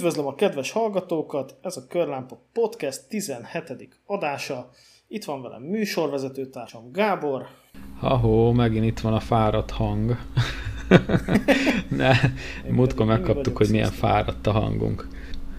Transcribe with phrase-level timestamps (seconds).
[0.00, 4.00] Üdvözlöm a kedves hallgatókat, ez a Körlámpa Podcast 17.
[4.06, 4.70] adása.
[5.08, 7.46] Itt van velem műsorvezetőtársam Gábor.
[8.00, 10.16] Ahó, megint itt van a fáradt hang.
[11.88, 12.12] ne,
[12.68, 15.08] múltkor megkaptuk, hogy milyen fáradt a hangunk.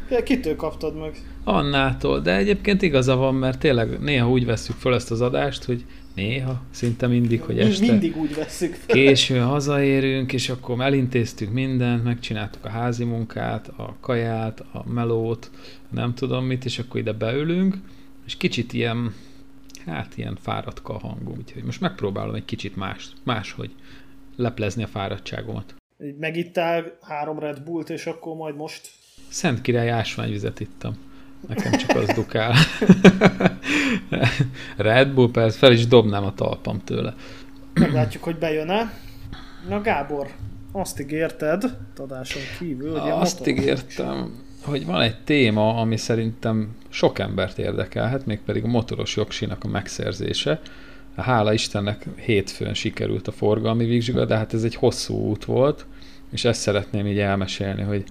[0.10, 1.18] Ja, kitől kaptad meg?
[1.44, 5.86] Annától, de egyébként igaza van, mert tényleg néha úgy veszük fel ezt az adást, hogy
[6.16, 8.96] néha, szinte mindig, hogy este Mindig úgy veszük fel.
[8.96, 15.52] késő hazaérünk, és akkor elintéztük mindent, megcsináltuk a házi munkát, a kaját, a melót,
[15.90, 17.78] nem tudom mit, és akkor ide beülünk,
[18.26, 19.14] és kicsit ilyen,
[19.86, 23.72] hát ilyen fáradtka a hangom, úgyhogy most megpróbálom egy kicsit más, máshogy
[24.36, 25.76] leplezni a fáradtságomat.
[26.20, 28.90] Megittál három Red Bullt, és akkor majd most...
[29.30, 30.98] Szent király ásványvizet ittam.
[31.48, 32.54] Nekem csak az dukál.
[34.78, 37.16] Red Bull, persze, fel is dobnám a talpam tőle.
[37.74, 38.94] Meglátjuk, hogy bejön-e.
[39.70, 40.28] Na Gábor,
[40.72, 47.58] azt ígérted, adáson kívül, hogy Azt ígértem, hogy van egy téma, ami szerintem sok embert
[47.58, 50.60] érdekelhet, mégpedig a motoros jogsinak a megszerzése.
[51.16, 55.86] Hála Istennek hétfőn sikerült a forgalmi vizsga, de hát ez egy hosszú út volt,
[56.32, 58.04] és ezt szeretném így elmesélni, hogy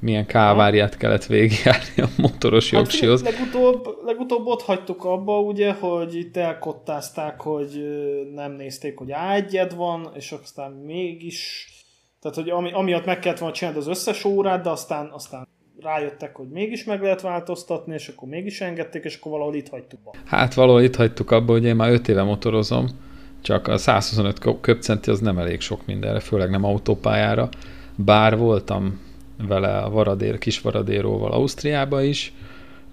[0.00, 3.22] milyen káváriát kellett végigjárni a motoros hát, jogsihoz.
[3.22, 7.84] Legutóbb, legutóbb ott hagytuk abba, ugye, hogy itt elkottázták, hogy
[8.34, 11.68] nem nézték, hogy ágyed van, és aztán mégis,
[12.20, 15.48] tehát hogy ami, amiatt meg kellett volna csinálni az összes órát, de aztán, aztán
[15.80, 20.00] rájöttek, hogy mégis meg lehet változtatni, és akkor mégis engedték, és akkor valahol itt hagytuk
[20.04, 20.18] abba.
[20.24, 22.88] Hát valahol itt hagytuk abba, hogy én már 5 éve motorozom,
[23.42, 27.48] csak a 125 köpcenti az nem elég sok mindenre, főleg nem autópályára.
[27.96, 29.00] Bár voltam
[29.46, 32.32] vele a varadér, kis varadéróval Ausztriába is.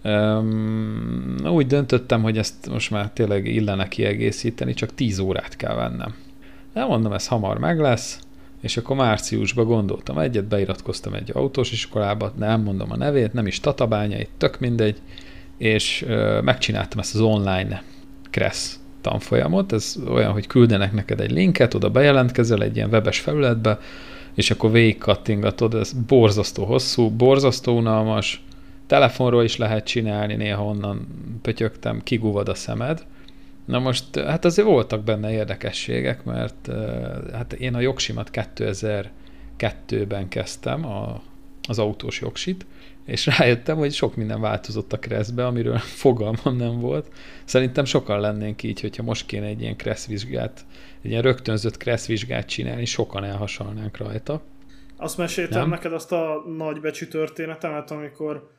[0.03, 6.15] Um, úgy döntöttem, hogy ezt most már tényleg illene kiegészíteni, csak 10 órát kell vennem.
[6.73, 8.19] De mondom, ez hamar meg lesz,
[8.61, 13.59] és akkor márciusban gondoltam egyet, beiratkoztam egy autós iskolába, nem mondom a nevét, nem is
[13.59, 15.01] Tatabányai, tök mindegy,
[15.57, 17.83] és uh, megcsináltam ezt az online
[18.29, 23.79] Kressz tanfolyamot, ez olyan, hogy küldenek neked egy linket, oda bejelentkezel egy ilyen webes felületbe,
[24.37, 28.43] és akkor végig kattingatod, ez borzasztó hosszú, borzasztó unalmas,
[28.87, 31.07] telefonról is lehet csinálni, néha onnan
[31.41, 33.05] pötyögtem, kiguvad a szemed.
[33.65, 36.69] Na most, hát azért voltak benne érdekességek, mert
[37.33, 41.21] hát én a jogsimat 2002-ben kezdtem, a,
[41.67, 42.65] az autós jogsit,
[43.07, 47.07] és rájöttem, hogy sok minden változott a kreszbe, amiről fogalmam nem volt.
[47.45, 50.65] Szerintem sokan lennénk így, hogyha most kéne egy ilyen kresszvizsgát,
[51.01, 54.41] egy ilyen rögtönzött kresszvizsgát csinálni, sokan elhasalnánk rajta.
[54.97, 55.69] Azt meséltem nem?
[55.69, 58.51] neked azt a nagybecsű történetemet, amikor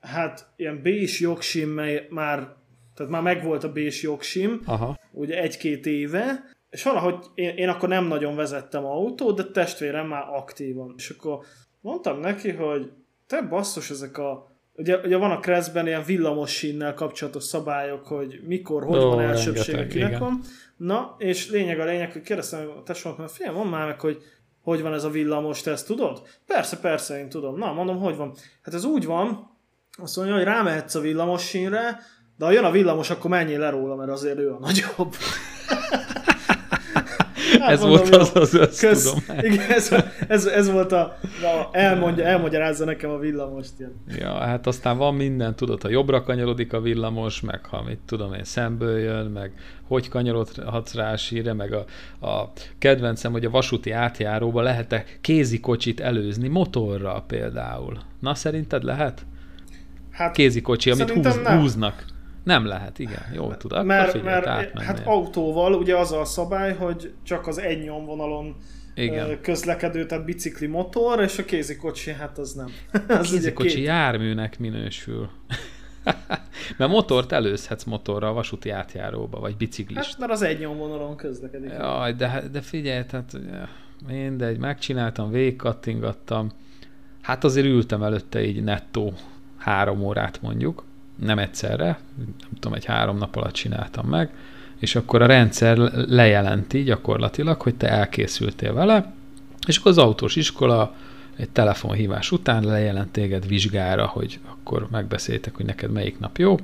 [0.00, 1.68] hát ilyen B-s jogsim
[2.10, 2.54] már,
[2.94, 4.98] tehát már megvolt a B-s jogsim, Aha.
[5.12, 10.24] ugye egy-két éve, és valahogy én, én akkor nem nagyon vezettem autót, de testvérem már
[10.32, 10.94] aktívan.
[10.96, 11.44] És akkor
[11.80, 12.92] mondtam neki, hogy
[13.26, 18.40] te basszus ezek a Ugye, ugye van a Crestben ilyen villamos sínnel kapcsolatos szabályok, hogy
[18.46, 20.40] mikor, hogy oh, van elsőbség, kinek van.
[20.76, 24.22] Na, és lényeg a lényeg, hogy kérdeztem a tesómat, mert figyelj, mondd már meg, hogy
[24.62, 26.22] hogy van ez a villamos, te ezt tudod?
[26.46, 27.58] Persze, persze, én tudom.
[27.58, 28.34] Na, mondom, hogy van.
[28.62, 29.50] Hát ez úgy van,
[29.98, 32.00] azt mondja, hogy rámehetsz a villamos sínre,
[32.36, 35.14] de ha jön a villamos, akkor menjél le róla, mert azért ő a nagyobb.
[37.60, 39.38] Hát ez mondom, volt az, az, az kösz, tudom.
[39.52, 39.94] Igen, ez,
[40.28, 40.98] ez, ez volt a,
[41.42, 43.72] a elmondja, elmagyarázza nekem a villamost.
[43.78, 43.92] Ilyen.
[44.18, 48.32] Ja, hát aztán van minden, tudod, ha jobbra kanyarodik a villamos, meg ha mit tudom
[48.32, 49.52] én, szemből jön, meg
[49.86, 51.84] hogy kanyarodhatsz rá a meg a,
[52.26, 57.98] a kedvencem, hogy a vasúti átjáróba lehet-e kézikocsit előzni motorra például.
[58.20, 59.26] Na, szerinted lehet?
[60.10, 62.04] Hát, Kézikocsi, amit húz, húznak.
[62.46, 63.22] Nem lehet, igen.
[63.34, 63.72] Jó, tud.
[63.72, 68.56] Akkor mert, figyelj, mert hát autóval ugye az a szabály, hogy csak az egy nyomvonalon
[68.94, 69.40] igen.
[69.40, 72.70] közlekedő, tehát bicikli motor, és a kézikocsi, hát az nem.
[73.18, 73.84] az kézikocsi két...
[73.84, 75.30] járműnek minősül.
[76.78, 80.10] mert motort előzhetsz motorra a vasúti átjáróba, vagy biciklist.
[80.10, 81.70] Hát mert az egy nyomvonalon közlekedik.
[81.70, 83.32] Jaj, de, de figyelj, tehát
[84.08, 86.52] mindegy, megcsináltam, végigkattingattam.
[87.22, 89.12] Hát azért ültem előtte így nettó
[89.56, 90.84] három órát mondjuk,
[91.16, 94.30] nem egyszerre, nem tudom, egy három nap alatt csináltam meg,
[94.78, 95.76] és akkor a rendszer
[96.08, 99.12] lejelenti gyakorlatilag, hogy te elkészültél vele,
[99.66, 100.94] és akkor az autós iskola
[101.36, 106.56] egy telefonhívás után lejelent téged vizsgára, hogy akkor megbeszéltek, hogy neked melyik nap jó.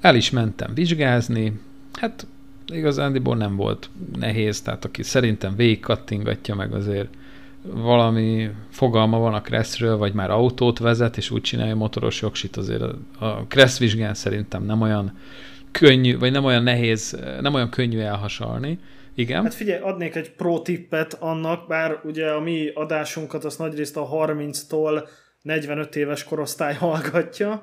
[0.00, 1.60] El is mentem vizsgázni,
[1.92, 2.26] hát
[2.66, 7.08] igazándiból nem volt nehéz, tehát aki szerintem végig kattingatja meg azért
[7.72, 12.82] valami fogalma van a Kresszről, vagy már autót vezet, és úgy csinálja motoros jogsit, azért
[13.18, 15.18] a, Kressz vizsgán szerintem nem olyan
[15.70, 18.78] könnyű, vagy nem olyan nehéz, nem olyan könnyű elhasalni.
[19.14, 19.42] Igen.
[19.42, 24.08] Hát figyelj, adnék egy pro tippet annak, bár ugye a mi adásunkat azt nagyrészt a
[24.08, 25.08] 30-tól
[25.42, 27.60] 45 éves korosztály hallgatja,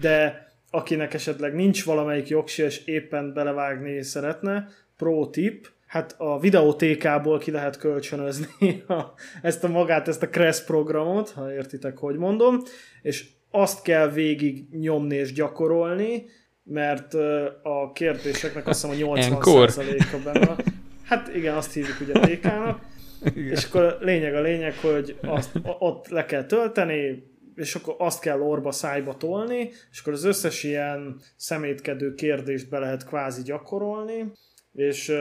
[0.00, 7.38] de akinek esetleg nincs valamelyik jogsi, és éppen belevágni szeretne, pro tip, hát a videótékából
[7.38, 8.46] ki lehet kölcsönözni
[8.88, 12.62] a, ezt a magát, ezt a Crest programot, ha értitek, hogy mondom,
[13.02, 16.24] és azt kell végig nyomni és gyakorolni,
[16.62, 17.14] mert
[17.62, 20.56] a kérdéseknek azt hiszem a 80%-a benne.
[21.04, 22.80] Hát igen, azt hívjuk ugye TK-nak.
[23.52, 28.20] És akkor a lényeg a lényeg, hogy azt, ott le kell tölteni, és akkor azt
[28.20, 34.32] kell orba szájba tolni, és akkor az összes ilyen szemétkedő kérdést be lehet kvázi gyakorolni,
[34.76, 35.12] és,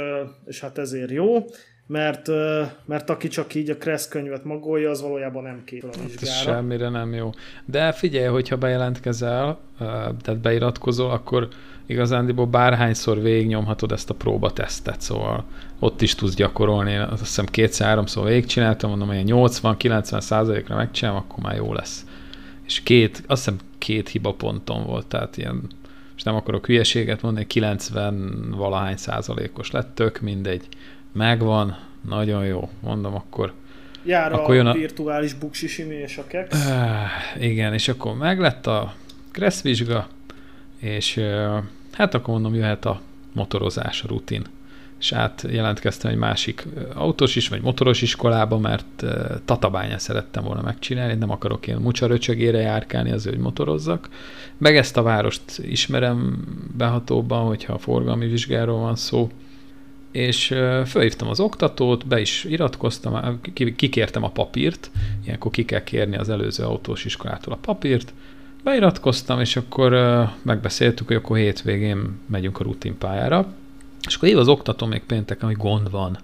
[0.45, 1.45] és hát ezért jó,
[1.87, 2.27] mert,
[2.85, 6.33] mert aki csak így a Kressz könyvet magolja, az valójában nem képül a vizsgára.
[6.33, 7.29] Hát semmire nem jó.
[7.65, 9.59] De figyelj, hogyha bejelentkezel,
[10.21, 11.47] tehát beiratkozol, akkor
[11.85, 15.45] igazándiból bárhányszor végignyomhatod ezt a próbatesztet, szóval
[15.79, 16.95] ott is tudsz gyakorolni.
[16.95, 22.05] Azt hiszem kétszer-háromszor végigcsináltam, mondom, hogy 80-90 százalékra megcsinálom, akkor már jó lesz.
[22.65, 25.69] És két, azt hiszem két hiba ponton volt, tehát ilyen,
[26.15, 30.67] és nem akarok hülyeséget mondani, 90 valahány százalékos lett, tök mindegy.
[31.11, 33.53] Megvan, nagyon jó, mondom, akkor
[34.03, 36.23] Jár akkor a, jön a virtuális buksisimi és a.
[36.51, 38.93] Uh, igen, és akkor meglett a
[39.31, 40.07] Kressz vizsga,
[40.79, 41.57] és uh,
[41.91, 43.01] hát akkor mondom, jöhet a
[43.33, 44.45] motorozás, a rutin
[44.99, 49.05] és átjelentkeztem egy másik autós is, vagy motoros iskolába, mert
[49.45, 54.09] tatabányán szerettem volna megcsinálni, nem akarok én mucsaröcsögére járkálni az, hogy motorozzak.
[54.57, 56.45] Meg ezt a várost ismerem
[56.77, 59.29] behatóban, hogyha a forgalmi vizsgáról van szó,
[60.11, 60.45] és
[60.85, 63.41] felhívtam az oktatót, be is iratkoztam,
[63.75, 64.91] kikértem a papírt,
[65.25, 68.13] ilyenkor ki kell kérni az előző autós iskolától a papírt,
[68.63, 69.91] beiratkoztam, és akkor
[70.41, 73.53] megbeszéltük, hogy akkor hétvégén megyünk a rutinpályára,
[74.05, 76.17] és akkor év az oktató még pénteken, hogy gond van.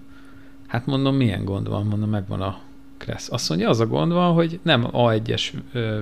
[0.66, 1.86] Hát mondom, milyen gond van?
[1.86, 2.60] Mondom, megvan a
[2.96, 3.32] kressz.
[3.32, 5.52] Azt mondja, az a gond van, hogy nem A1-es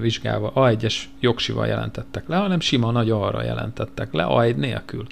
[0.00, 5.06] vizsgával, A1-es jogsival jelentettek le, hanem sima nagy arra jelentettek le, A1 nélkül.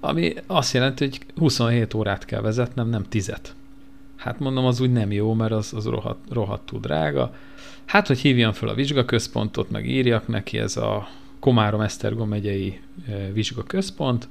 [0.00, 3.32] Ami azt jelenti, hogy 27 órát kell vezetnem, nem 10
[4.16, 7.34] Hát mondom, az úgy nem jó, mert az, az rohadt, rohadtú drága.
[7.84, 11.08] Hát, hogy hívjam fel a vizsgaközpontot, meg írjak neki, ez a
[11.40, 12.80] Komárom-Esztergom megyei
[13.32, 14.28] vizsgaközpont,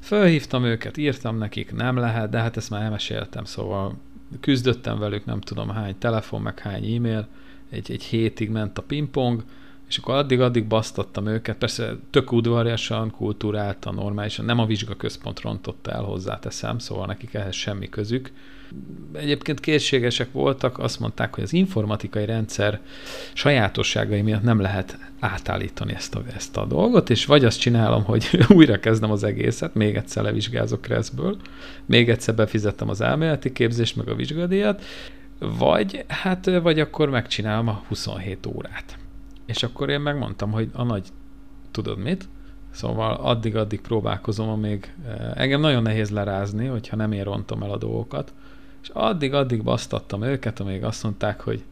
[0.00, 3.98] Fölhívtam őket, írtam nekik, nem lehet, de hát ezt már elmeséltem, szóval
[4.40, 7.26] küzdöttem velük, nem tudom hány telefon, meg hány e-mail,
[7.70, 9.44] egy, egy hétig ment a pingpong,
[9.88, 16.02] és akkor addig-addig basztattam őket, persze tök udvariasan, kultúráltan, normálisan, nem a vizsgaközpont rontotta el
[16.02, 18.32] hozzáteszem, szóval nekik ehhez semmi közük,
[19.12, 22.80] egyébként készségesek voltak, azt mondták, hogy az informatikai rendszer
[23.32, 28.28] sajátosságai miatt nem lehet átállítani ezt a, ezt a dolgot, és vagy azt csinálom, hogy
[28.56, 31.36] újra kezdem az egészet, még egyszer levizsgázok Kreszből,
[31.86, 34.84] még egyszer befizettem az elméleti képzést, meg a vizsgadíjat,
[35.38, 38.98] vagy, hát, vagy akkor megcsinálom a 27 órát.
[39.46, 41.08] És akkor én megmondtam, hogy a nagy,
[41.70, 42.28] tudod mit?
[42.70, 47.78] Szóval addig-addig próbálkozom, amíg eh, engem nagyon nehéz lerázni, hogyha nem én rontom el a
[47.78, 48.32] dolgokat,
[48.88, 51.62] és addig-addig basztattam őket, amíg azt mondták, hogy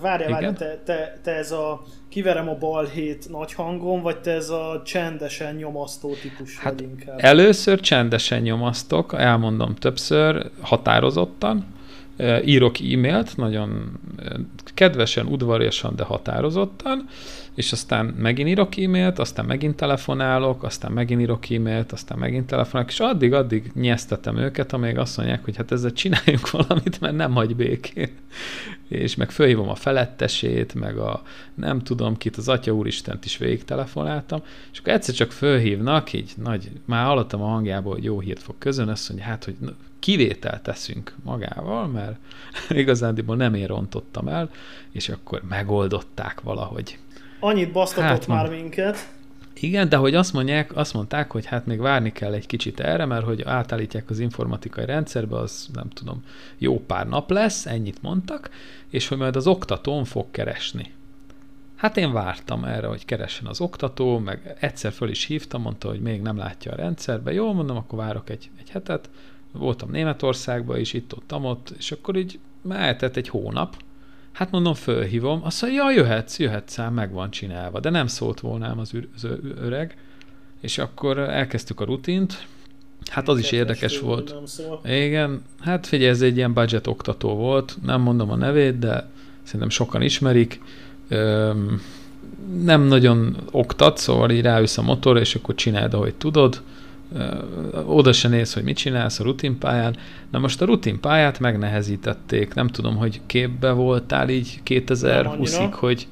[0.00, 4.50] Várjál, várjál, te, te, te ez a kiverem a balhét nagy hangon, vagy te ez
[4.50, 7.18] a csendesen nyomasztó típus hát vagy inkább?
[7.18, 11.66] Először csendesen nyomasztok, elmondom többször, határozottan,
[12.44, 13.98] írok e-mailt, nagyon
[14.74, 17.08] kedvesen, udvariasan, de határozottan,
[17.56, 22.90] és aztán megint írok e-mailt, aztán megint telefonálok, aztán megint írok e-mailt, aztán megint telefonálok,
[22.90, 27.56] és addig-addig nyesztetem őket, amíg azt mondják, hogy hát ezzel csináljunk valamit, mert nem hagy
[27.56, 28.10] békén.
[28.88, 31.22] És meg fölhívom a felettesét, meg a
[31.54, 36.32] nem tudom kit, az Atya Úristent is végig telefonáltam, és akkor egyszer csak fölhívnak, így
[36.42, 39.56] nagy, már hallottam a hangjából, hogy jó hírt fog közön, azt mondja, hát, hogy
[39.98, 42.18] kivételt teszünk magával, mert
[42.68, 44.50] igazándiból nem én rontottam el,
[44.92, 46.98] és akkor megoldották valahogy.
[47.46, 49.08] Annyit basztatott hát, már minket.
[49.54, 53.04] Igen, de hogy azt mondják, azt mondták, hogy hát még várni kell egy kicsit erre,
[53.04, 56.24] mert hogy átállítják az informatikai rendszerbe, az nem tudom,
[56.58, 58.50] jó pár nap lesz, ennyit mondtak,
[58.88, 60.92] és hogy majd az oktatón fog keresni.
[61.76, 66.00] Hát én vártam erre, hogy keressen az oktató, meg egyszer föl is hívtam, mondta, hogy
[66.00, 67.32] még nem látja a rendszerbe.
[67.32, 69.10] Jó, mondom, akkor várok egy, egy hetet.
[69.52, 73.76] Voltam Németországban is, itt-ott, ott, és akkor így mehetett egy hónap,
[74.36, 77.80] Hát mondom, fölhívom, azt mondja, ja, jöhetsz, jöhetsz ám, meg van csinálva.
[77.80, 79.26] De nem szólt volna az, az
[79.60, 79.96] öreg,
[80.60, 82.46] és akkor elkezdtük a rutint,
[83.10, 84.34] Hát az is érdekes volt.
[84.84, 89.08] Igen, hát figyelj, ez egy ilyen budget oktató volt, nem mondom a nevét, de
[89.42, 90.60] szerintem sokan ismerik.
[91.08, 91.82] Öm,
[92.62, 96.62] nem nagyon oktat, szóval így ráülsz a motor, és akkor csináld, ahogy tudod.
[97.84, 99.96] Oda se néz, hogy mit csinálsz a rutinpályán.
[100.30, 102.54] Na most a rutinpályát megnehezítették.
[102.54, 106.06] Nem tudom, hogy képbe voltál így 2020-ig, hogy,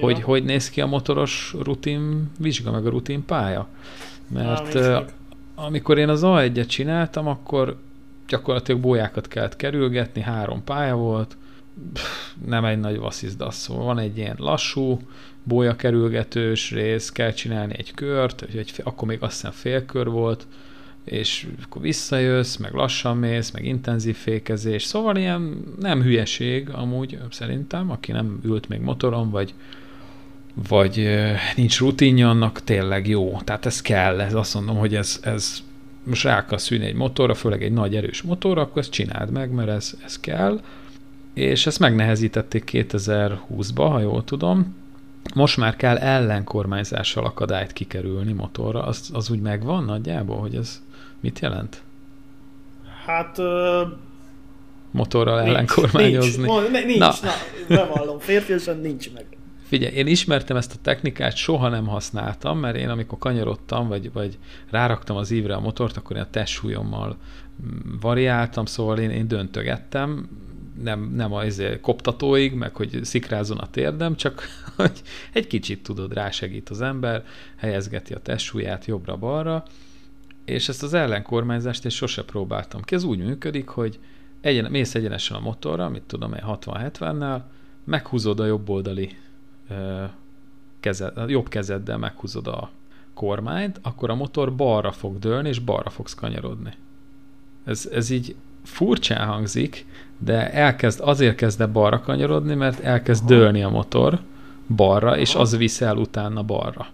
[0.00, 3.68] hogy hogy néz ki a motoros rutin vizsga, meg a rutin pálya.
[4.28, 5.04] Mert Na,
[5.54, 7.76] amikor én az A1-et csináltam, akkor
[8.28, 11.36] gyakorlatilag bójákat kellett kerülgetni, három pálya volt,
[12.46, 15.00] nem egy nagy vasszizdasz, szóval van egy ilyen lassú,
[15.42, 20.46] bója kerülgetős rész, kell csinálni egy kört, egy, akkor még azt hiszem félkör volt,
[21.04, 27.90] és akkor visszajössz, meg lassan mész, meg intenzív fékezés, szóval ilyen nem hülyeség amúgy szerintem,
[27.90, 29.54] aki nem ült még motoron, vagy,
[30.68, 31.08] vagy
[31.56, 33.40] nincs rutinja, annak tényleg jó.
[33.44, 35.58] Tehát ez kell, ez azt mondom, hogy ez, ez
[36.04, 39.50] most rá kell szűni egy motorra, főleg egy nagy erős motorra, akkor ezt csináld meg,
[39.50, 40.60] mert ez, ez kell.
[41.36, 44.76] És ezt megnehezítették 2020-ba, ha jól tudom.
[45.34, 48.82] Most már kell ellenkormányzással akadályt kikerülni motorra.
[48.82, 50.82] Az, az úgy megvan nagyjából, hogy ez
[51.20, 51.82] mit jelent?
[53.06, 53.38] Hát...
[53.38, 53.44] Uh...
[54.90, 56.46] Motorral nincs, ellenkormányozni.
[56.70, 57.12] Nincs, nincs, na.
[57.68, 59.24] na bevallom, férfiasan nincs meg.
[59.62, 64.38] Figyelj, én ismertem ezt a technikát, soha nem használtam, mert én amikor kanyarodtam, vagy, vagy
[64.70, 67.16] ráraktam az ívre a motort, akkor én a testsúlyommal
[67.62, 70.28] mm, variáltam, szóval én, én döntögettem,
[70.82, 74.42] nem, nem a ezért koptatóig, meg hogy szikrázon a térdem, csak
[74.76, 75.02] hogy
[75.32, 77.24] egy kicsit tudod, rásegít az ember,
[77.56, 79.64] helyezgeti a testsúlyát jobbra-balra,
[80.44, 82.94] és ezt az ellenkormányzást én sose próbáltam ki.
[82.94, 83.98] Ez úgy működik, hogy
[84.40, 87.40] egyen, mész egyenesen a motorra, mit tudom én 60-70-nel,
[87.84, 89.16] meghúzod a jobb oldali
[90.80, 92.70] kezed, a jobb kezeddel meghúzod a
[93.14, 96.72] kormányt, akkor a motor balra fog dőlni, és balra fogsz kanyarodni.
[97.64, 98.34] Ez, ez így
[98.66, 99.86] furcsán hangzik,
[100.18, 103.34] de elkezd, azért kezd el balra kanyarodni, mert elkezd Aha.
[103.34, 104.18] dőlni a motor
[104.76, 105.18] balra, Aha.
[105.18, 106.86] és az visz el utána balra.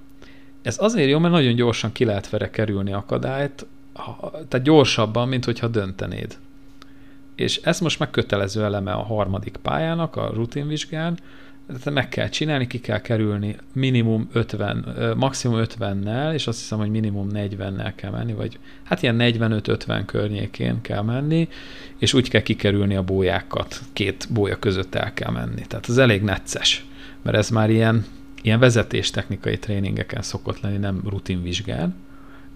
[0.63, 3.67] Ez azért jó, mert nagyon gyorsan ki lehet vele kerülni akadályt,
[4.49, 6.37] tehát gyorsabban, mint hogyha döntenéd.
[7.35, 11.19] És ez most meg kötelező eleme a harmadik pályának, a rutinvizsgán,
[11.91, 17.29] meg kell csinálni, ki kell kerülni minimum 50, maximum 50-nel, és azt hiszem, hogy minimum
[17.33, 21.49] 40-nel kell menni, vagy hát ilyen 45-50 környékén kell menni,
[21.99, 25.63] és úgy kell kikerülni a bójákat, két bója között el kell menni.
[25.69, 26.85] Tehát ez elég necces,
[27.23, 28.05] mert ez már ilyen,
[28.43, 31.95] ilyen vezetéstechnikai tréningeken szokott lenni, nem rutinvizsgán,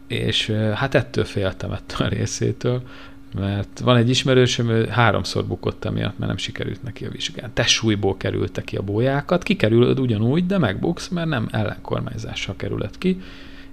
[0.06, 2.82] és hát ettől féltem ettől a részétől,
[3.38, 7.50] mert van egy ismerősöm, ő háromszor bukott emiatt, mert nem sikerült neki a vizsgán.
[7.54, 13.20] Te súlyból kerülte ki a bójákat, kikerülöd ugyanúgy, de megbuksz, mert nem ellenkormányzással kerülött ki,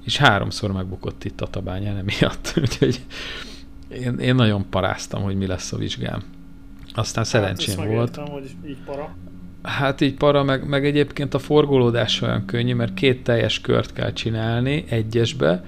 [0.04, 2.54] és háromszor megbukott itt a tabányán emiatt.
[2.62, 3.02] Úgyhogy
[3.88, 6.24] én, én nagyon paráztam, hogy mi lesz a vizsgám.
[6.94, 8.18] Aztán szerencsém hát, volt.
[8.18, 9.16] Megértem, hogy így para.
[9.62, 14.14] Hát így para, meg, meg egyébként a forgolódás olyan könnyű, mert két teljes kört kell
[14.14, 15.64] csinálni egyesbe,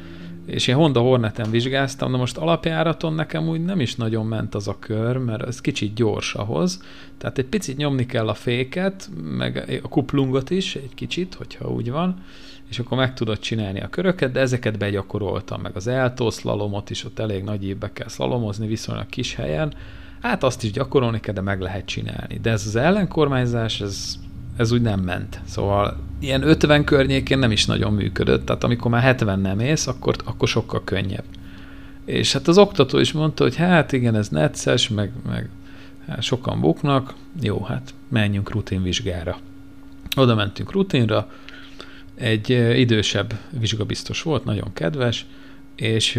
[0.46, 4.68] és én Honda Horneten vizsgáztam, de most alapjáraton nekem úgy nem is nagyon ment az
[4.68, 6.82] a kör, mert ez kicsit gyors ahhoz,
[7.18, 11.92] tehát egy picit nyomni kell a féket, meg a kuplungot is egy kicsit, hogyha úgy
[11.92, 12.24] van,
[12.70, 17.20] és akkor meg tudod csinálni a köröket, de ezeket begyakoroltam, meg az eltószlalomot is, ott
[17.20, 19.74] elég nagy évbe kell szalomozni viszonylag kis helyen,
[20.22, 22.40] hát azt is gyakorolni kell, de meg lehet csinálni.
[22.42, 24.16] De ez az ellenkormányzás, ez
[24.58, 25.40] ez úgy nem ment.
[25.46, 30.16] Szóval ilyen 50 környékén nem is nagyon működött, tehát amikor már 70 nem ész, akkor,
[30.26, 31.24] akkor sokkal könnyebb.
[32.06, 35.50] És hát az oktató is mondta, hogy hát igen, ez necces, meg, meg
[36.08, 39.38] hát sokan buknak, jó, hát menjünk rutinvizsgára.
[40.16, 41.30] Oda mentünk rutinra,
[42.16, 45.26] egy idősebb vizsgabiztos volt, nagyon kedves,
[45.76, 46.14] és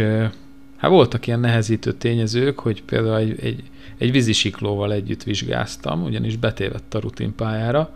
[0.77, 3.63] hát voltak ilyen nehezítő tényezők, hogy például egy, egy,
[3.99, 7.91] egy vízisiklóval együtt vizsgáztam, ugyanis betévett a rutinpályára,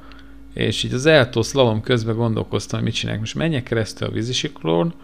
[0.54, 3.20] és így az eltosz lalom közben gondolkoztam, hogy mit csinálják.
[3.20, 4.94] Most menjek keresztül a vízisiklón,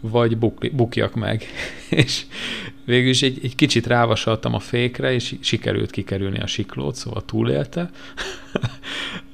[0.00, 1.44] vagy buk, bukjak meg.
[1.90, 2.26] és
[2.84, 7.90] végül is egy, egy kicsit rávasaltam a fékre, és sikerült kikerülni a siklót, szóval túlélte.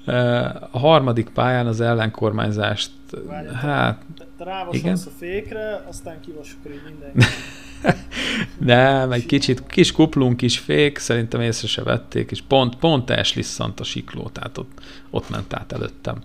[0.73, 2.91] a harmadik pályán az ellenkormányzást,
[3.27, 4.03] Várjál, hát...
[4.19, 7.19] Te, te rávasalsz a fékre, aztán kivasok mindenki.
[8.59, 13.81] Nem, egy kicsit kis kuplunk, kis fék, szerintem észre se vették, és pont, pont elslisszant
[13.81, 16.17] a sikló, tehát ott, ott ment át előttem.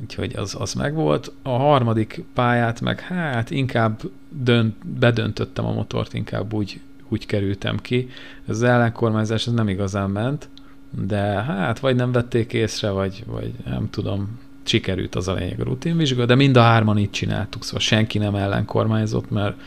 [0.00, 1.32] Úgyhogy az, az megvolt.
[1.42, 8.08] A harmadik pályát meg hát inkább dönt, bedöntöttem a motort, inkább úgy, úgy kerültem ki.
[8.46, 10.48] Az ellenkormányzás ez nem igazán ment,
[11.06, 15.64] de hát vagy nem vették észre, vagy, vagy nem tudom, sikerült az a lényeg a
[15.64, 19.60] rutinvizsga, de mind a hárman így csináltuk, szóval senki nem ellenkormányzott, mert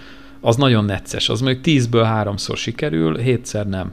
[0.45, 1.29] az nagyon necces.
[1.29, 3.91] Az mondjuk tízből háromszor sikerül, hétszer nem.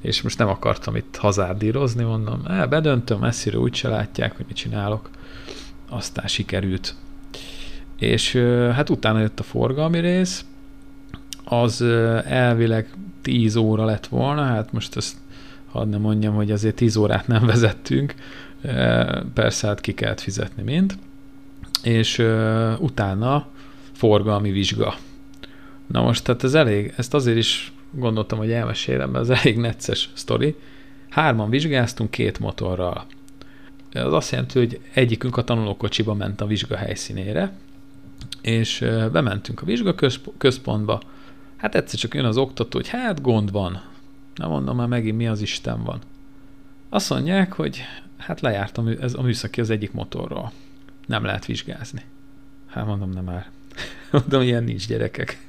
[0.00, 4.56] És most nem akartam itt hazárdírozni, mondom, eh, bedöntöm, messzire úgy se látják, hogy mit
[4.56, 5.10] csinálok.
[5.88, 6.94] Aztán sikerült.
[7.98, 8.32] És
[8.72, 10.44] hát utána jött a forgalmi rész,
[11.44, 11.82] az
[12.24, 12.88] elvileg
[13.22, 15.16] 10 óra lett volna, hát most ezt
[15.70, 18.14] hadd ne mondjam, hogy azért 10 órát nem vezettünk,
[19.34, 20.98] persze hát ki kellett fizetni mind,
[21.82, 22.18] és
[22.78, 23.46] utána
[23.92, 24.94] forgalmi vizsga.
[25.86, 30.10] Na most, tehát ez elég, ezt azért is gondoltam, hogy elmesélem, mert ez elég necces
[30.14, 30.56] sztori.
[31.08, 33.06] Hárman vizsgáztunk két motorral.
[33.92, 37.52] Az azt jelenti, hogy egyikünk a tanulókocsiba ment a vizsga helyszínére,
[38.40, 38.78] és
[39.12, 41.00] bementünk a vizsgaközpontba,
[41.56, 43.82] hát egyszer csak jön az oktató, hogy hát gond van.
[44.34, 46.00] Na mondom már megint mi az Isten van.
[46.88, 47.82] Azt mondják, hogy
[48.16, 50.52] hát lejártam ez a műszaki az egyik motorról.
[51.06, 52.02] Nem lehet vizsgázni.
[52.66, 53.50] Hát mondom, nem már.
[54.12, 55.46] mondom, ilyen nincs gyerekek.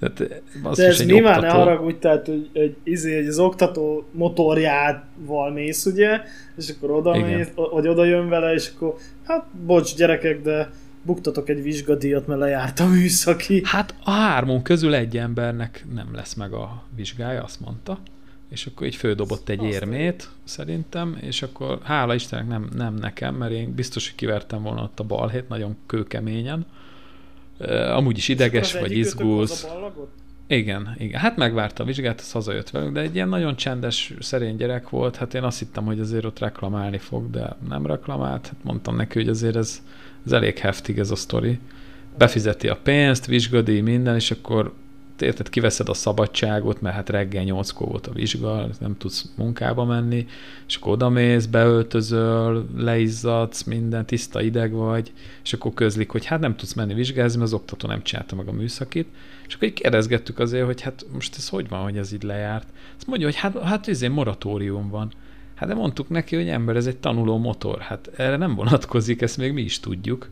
[0.00, 0.42] Tehát,
[0.76, 1.56] De ez nyilván oktató...
[1.56, 6.20] ne haragudj, tehát hogy, hogy, izé, hogy az oktató motorjával mész, ugye,
[6.56, 8.94] és akkor oda mész, vagy oda jön vele, és akkor
[9.26, 10.70] hát bocs gyerekek, de
[11.02, 13.62] buktatok egy vizsgadíjat, mert lejárt a műszaki.
[13.64, 17.98] Hát a hármunk közül egy embernek nem lesz meg a vizsgája, azt mondta.
[18.50, 22.94] És akkor így fődobott egy azt érmét, azt szerintem, és akkor hála Istennek nem, nem
[22.94, 26.66] nekem, mert én biztos, hogy kivertem volna ott a balhét nagyon kőkeményen.
[27.68, 29.66] Amúgy is ideges vagy izgulsz.
[30.46, 31.20] Igen, igen.
[31.20, 35.16] Hát megvárta a vizsgát, az hazajött velünk, de egy ilyen nagyon csendes, szerény gyerek volt.
[35.16, 38.46] Hát én azt hittem, hogy azért ott reklamálni fog, de nem reklamált.
[38.46, 39.82] Hát mondtam neki, hogy azért ez,
[40.26, 41.58] ez elég heftig ez a sztori.
[42.18, 44.72] Befizeti a pénzt, vizsgadi, minden, és akkor
[45.22, 50.26] érted, kiveszed a szabadságot, mert hát reggel nyolckor volt a vizsga, nem tudsz munkába menni,
[50.68, 55.12] és akkor odamész, beöltözöl, leizzadsz, minden, tiszta ideg vagy,
[55.42, 58.48] és akkor közlik, hogy hát nem tudsz menni vizsgázni, mert az oktató nem csinálta meg
[58.48, 59.08] a műszakit,
[59.46, 62.68] és akkor így kérdezgettük azért, hogy hát most ez hogy van, hogy ez így lejárt.
[62.96, 65.12] Azt mondja, hogy hát, hát ez egy moratórium van.
[65.54, 69.36] Hát de mondtuk neki, hogy ember, ez egy tanuló motor, hát erre nem vonatkozik, ezt
[69.36, 70.28] még mi is tudjuk.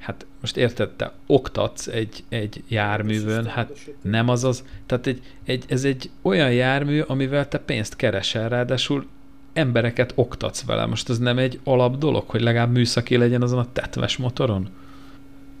[0.00, 5.64] Hát most érted, te oktatsz egy, egy járművön, hát nem az az, tehát egy, egy,
[5.68, 9.06] ez egy olyan jármű, amivel te pénzt keresel, ráadásul
[9.52, 10.86] embereket oktatsz vele.
[10.86, 14.68] Most ez nem egy alap dolog, hogy legalább műszaki legyen azon a tetves motoron?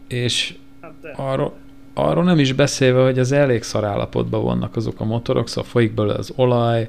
[0.08, 1.56] És hát arról,
[1.94, 6.14] arról nem is beszélve, hogy az elég szarállapotban vannak azok a motorok, szóval folyik belőle
[6.14, 6.88] az olaj,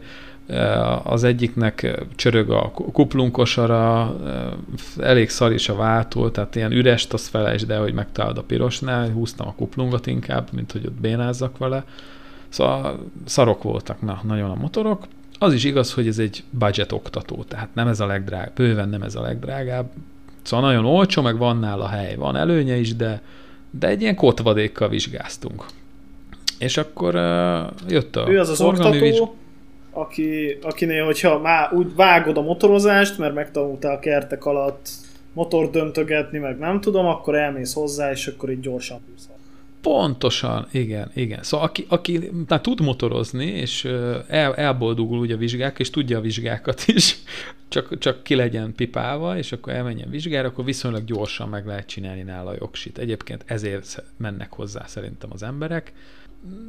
[1.03, 7.27] az egyiknek csörög a kuplunkosara, eh, elég szar is a váltó, tehát ilyen üres, azt
[7.27, 11.83] felejtsd el, hogy megtalálod a pirosnál, húztam a kuplungot inkább, mint hogy ott bénázzak vele.
[12.49, 15.07] Szóval szarok voltak na, nagyon a motorok.
[15.39, 19.01] Az is igaz, hogy ez egy budget oktató, tehát nem ez a legdrágább, bőven nem
[19.01, 19.89] ez a legdrágább.
[20.41, 23.21] Szóval nagyon olcsó, meg van nála hely, van előnye is, de,
[23.71, 25.65] de egy ilyen kotvadékkal vizsgáztunk.
[26.59, 29.21] És akkor uh, jött a Ő az az oktató, vizs
[29.99, 34.89] aki, akinél, hogyha már úgy vágod a motorozást, mert megtanultál kertek alatt
[35.33, 39.38] motor döntögetni, meg nem tudom, akkor elmész hozzá, és akkor így gyorsan húzhat.
[39.81, 41.43] Pontosan, igen, igen.
[41.43, 43.85] Szóval aki, aki már tud motorozni, és
[44.27, 47.15] el, elboldogul úgy a vizsgák, és tudja a vizsgákat is,
[47.67, 52.21] csak, csak ki legyen pipálva, és akkor elmenjen vizsgára, akkor viszonylag gyorsan meg lehet csinálni
[52.21, 52.97] nála a jogsit.
[52.97, 55.93] Egyébként ezért mennek hozzá szerintem az emberek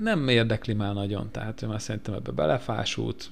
[0.00, 3.30] nem érdekli már nagyon, tehát ő már szerintem ebbe belefásult,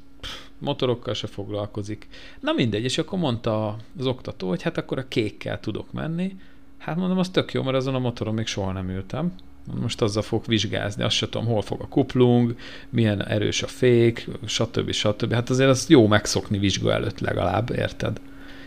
[0.59, 2.09] motorokkal se foglalkozik.
[2.41, 6.37] Na mindegy, és akkor mondta az oktató, hogy hát akkor a kékkel tudok menni.
[6.79, 9.33] Hát mondom, az tök jó, mert azon a motoron még soha nem ültem.
[9.81, 12.57] Most azzal fog vizsgázni, azt sem tudom, hol fog a kuplung,
[12.89, 14.91] milyen erős a fék, stb.
[14.91, 15.33] stb.
[15.33, 18.21] Hát azért az jó megszokni vizsga előtt legalább, érted?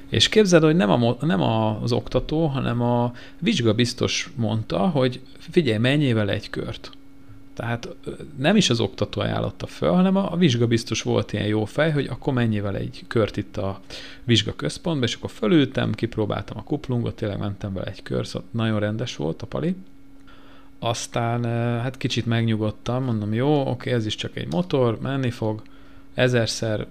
[0.10, 5.78] És képzeld, hogy nem, a, nem az oktató, hanem a vizsga biztos mondta, hogy figyelj,
[5.78, 6.92] mennyivel egy kört.
[7.62, 7.96] Tehát
[8.38, 11.92] nem is az oktató ajánlotta fel, hanem a, a vizsga biztos volt ilyen jó fej,
[11.92, 13.80] hogy akkor mennyivel egy kört itt a
[14.24, 18.80] vizsga központba, és akkor fölültem, kipróbáltam a kuplungot, tényleg mentem vele egy kör, szóval nagyon
[18.80, 19.76] rendes volt a pali.
[20.80, 21.44] Aztán
[21.82, 25.62] hát kicsit megnyugodtam, mondom, jó, oké, ez is csak egy motor, menni fog,
[26.14, 26.88] ezerszer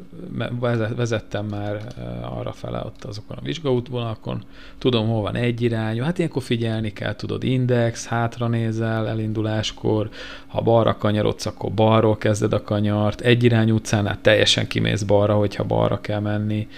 [0.97, 4.43] vezettem már eh, arra fele ott azokon a vizsgaútvonalakon,
[4.79, 10.09] tudom, hol van egy irányú, hát ilyenkor figyelni kell, tudod, index, hátra nézel elinduláskor,
[10.47, 15.65] ha balra kanyarodsz, akkor balról kezded a kanyart, egy irányú utcánál teljesen kimész balra, hogyha
[15.65, 16.69] balra kell menni,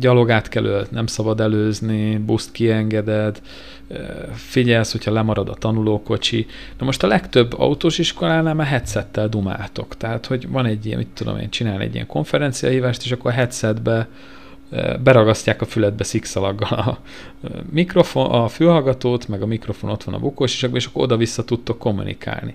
[0.00, 3.40] gyalogát kell nem szabad előzni, buszt kiengeded,
[4.34, 6.46] figyelsz, hogyha lemarad a tanulókocsi.
[6.78, 9.96] Na most a legtöbb autós iskolánál már headsettel dumáltok.
[9.96, 13.34] Tehát, hogy van egy ilyen, mit tudom én, csinál egy ilyen konferenciahívást, és akkor a
[13.34, 14.08] headsetbe
[15.02, 16.98] beragasztják a füledbe szikszalaggal a
[17.70, 22.54] mikrofon, a fülhallgatót, meg a mikrofon ott van a bukós és akkor oda-vissza tudtok kommunikálni.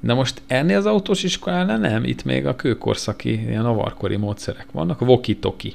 [0.00, 5.00] De most ennél az autós iskolánál nem, itt még a kőkorszaki, ilyen avarkori módszerek vannak,
[5.00, 5.74] voki-toki.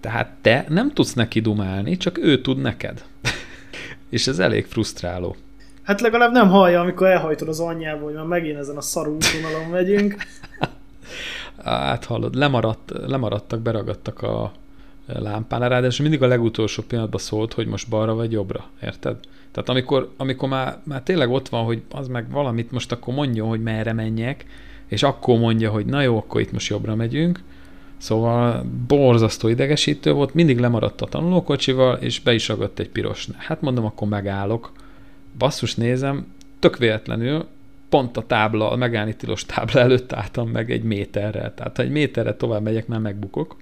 [0.00, 3.04] Tehát te nem tudsz neki dumálni, csak ő tud neked
[4.10, 5.28] és ez elég frusztráló.
[5.28, 9.14] Hát Hát legalább nem hallja, amikor elhajtod az anyjába, hogy már megint ezen a szarú
[9.14, 10.16] útvonalon megyünk.
[11.64, 14.52] Hát hallod, lemaradt, lemaradtak, beragadtak a
[15.06, 19.16] lámpán, ráadásul mindig a legutolsó pillanatban szólt, hogy most balra vagy jobbra, érted?
[19.52, 23.48] Tehát amikor, amikor már, már tényleg ott van, hogy az meg valamit most akkor mondjon,
[23.48, 24.44] hogy merre menjek,
[24.86, 27.40] és akkor mondja, hogy na jó, akkor itt most jobbra megyünk,
[28.02, 33.28] Szóval borzasztó idegesítő volt, mindig lemaradt a tanulókocsival, és be is ragadt egy piros.
[33.36, 34.72] Hát mondom, akkor megállok.
[35.38, 36.26] Basszus nézem,
[36.58, 37.46] tök véletlenül,
[37.88, 41.54] pont a tábla, a megállni tilos tábla előtt álltam meg egy méterrel.
[41.54, 43.56] Tehát ha egy méterre tovább megyek, már megbukok,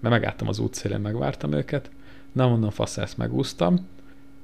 [0.00, 1.90] mert megálltam az útszélén, megvártam őket.
[2.32, 3.86] Na mondom, fasz, ezt megúsztam.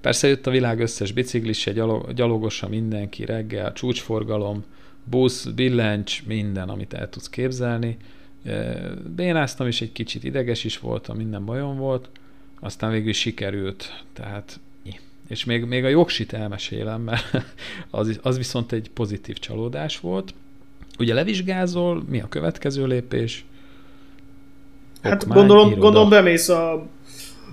[0.07, 4.65] Persze jött a világ összes biciklise, gyalog, gyalogosa mindenki, reggel, csúcsforgalom,
[5.05, 7.97] busz, billencs, minden, amit el tudsz képzelni
[9.17, 12.09] Bénáztam is egy kicsit, ideges is voltam, minden bajom volt,
[12.61, 14.61] aztán végül sikerült, tehát
[15.29, 17.31] és még, még a jogsit elmesélem, mert
[17.91, 20.35] az, az viszont egy pozitív csalódás volt.
[20.99, 23.45] Ugye levizsgázol, mi a következő lépés?
[25.03, 26.87] Hát Okmány, gondolom, gondolom bemész a,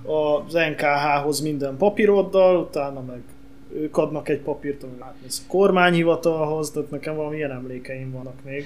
[0.06, 3.22] az NKH-hoz minden papíroddal, utána meg
[3.76, 8.66] ők adnak egy papírt, ami átmész a kormányhivatalhoz, tehát nekem valami ilyen emlékeim vannak még.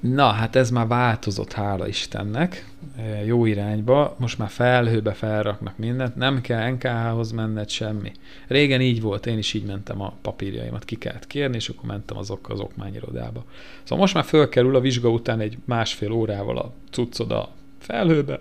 [0.00, 4.16] Na, hát ez már változott, hála Istennek, e, jó irányba.
[4.18, 8.12] Most már felhőbe felraknak mindent, nem kell NKH-hoz menned semmi.
[8.48, 12.16] Régen így volt, én is így mentem a papírjaimat, ki kellett kérni, és akkor mentem
[12.16, 13.44] azok az okmányirodába.
[13.82, 18.40] Szóval most már fölkerül a vizsga után egy másfél órával a cuccod a felhőbe,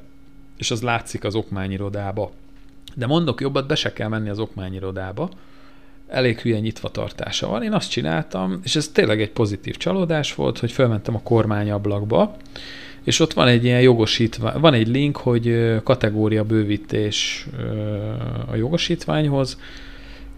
[0.57, 2.31] és az látszik az okmányirodába.
[2.95, 5.29] De mondok jobbat, be se kell menni az okmányirodába,
[6.07, 7.63] elég hülye nyitva tartása van.
[7.63, 12.35] Én azt csináltam, és ez tényleg egy pozitív csalódás volt, hogy felmentem a kormányablakba,
[13.03, 17.47] és ott van egy ilyen jogosítvány, van egy link, hogy kategória bővítés
[18.51, 19.57] a jogosítványhoz,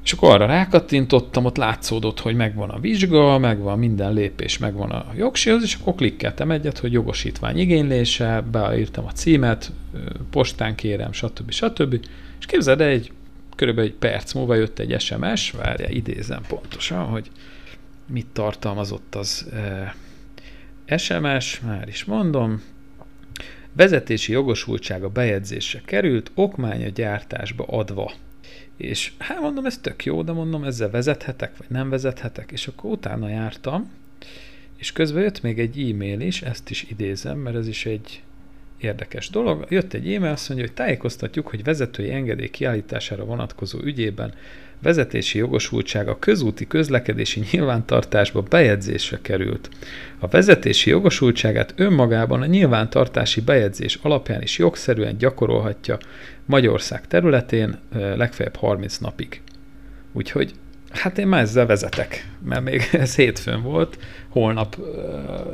[0.03, 5.05] és akkor arra rákattintottam, ott látszódott, hogy megvan a vizsga, megvan minden lépés, megvan a
[5.15, 9.71] jogsihoz, és akkor klikkeltem egyet, hogy jogosítvány igénylése, beírtam a címet,
[10.29, 11.51] postán kérem, stb.
[11.51, 12.05] stb.
[12.39, 13.11] És képzeld, egy
[13.55, 17.31] körülbelül egy perc múlva jött egy SMS, várja, idézem pontosan, hogy
[18.07, 19.47] mit tartalmazott az
[20.85, 22.61] e, SMS, már is mondom,
[23.73, 28.11] vezetési jogosultsága bejegyzésre került, okmánya gyártásba adva.
[28.83, 32.91] És hát mondom, ez tök jó, de mondom, ezzel vezethetek, vagy nem vezethetek, és akkor
[32.91, 33.91] utána jártam,
[34.77, 38.21] és közben jött még egy e-mail is, ezt is idézem, mert ez is egy
[38.77, 39.65] érdekes dolog.
[39.69, 44.33] Jött egy e-mail, azt mondja, hogy tájékoztatjuk, hogy vezetői engedély kiállítására vonatkozó ügyében
[44.81, 49.69] vezetési jogosultság a közúti közlekedési nyilvántartásba bejegyzésre került.
[50.19, 55.97] A vezetési jogosultságát önmagában a nyilvántartási bejegyzés alapján is jogszerűen gyakorolhatja
[56.45, 57.79] Magyarország területén
[58.15, 59.41] legfeljebb 30 napig.
[60.11, 60.53] Úgyhogy
[60.93, 63.97] Hát én már ezzel vezetek, mert még ez hétfőn volt,
[64.29, 64.77] holnap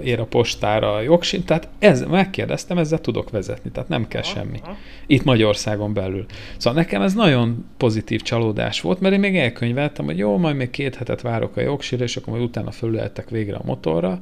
[0.04, 4.60] ér a postára a jogsin, tehát ez, megkérdeztem, ezzel tudok vezetni, tehát nem kell semmi.
[5.08, 6.26] Itt Magyarországon belül.
[6.58, 10.70] Szóval nekem ez nagyon pozitív csalódás volt, mert én még elkönyveltem, hogy jó, majd még
[10.70, 14.20] két hetet várok a jogsira, és akkor majd utána fölüleltek végre a motorra,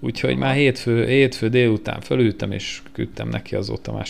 [0.00, 4.06] úgyhogy már hétfő, hétfő délután fölültem, és küldtem neki azóta már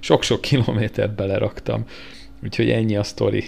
[0.00, 1.84] sok-sok kilométert beleraktam.
[2.42, 3.44] Úgyhogy ennyi a sztori.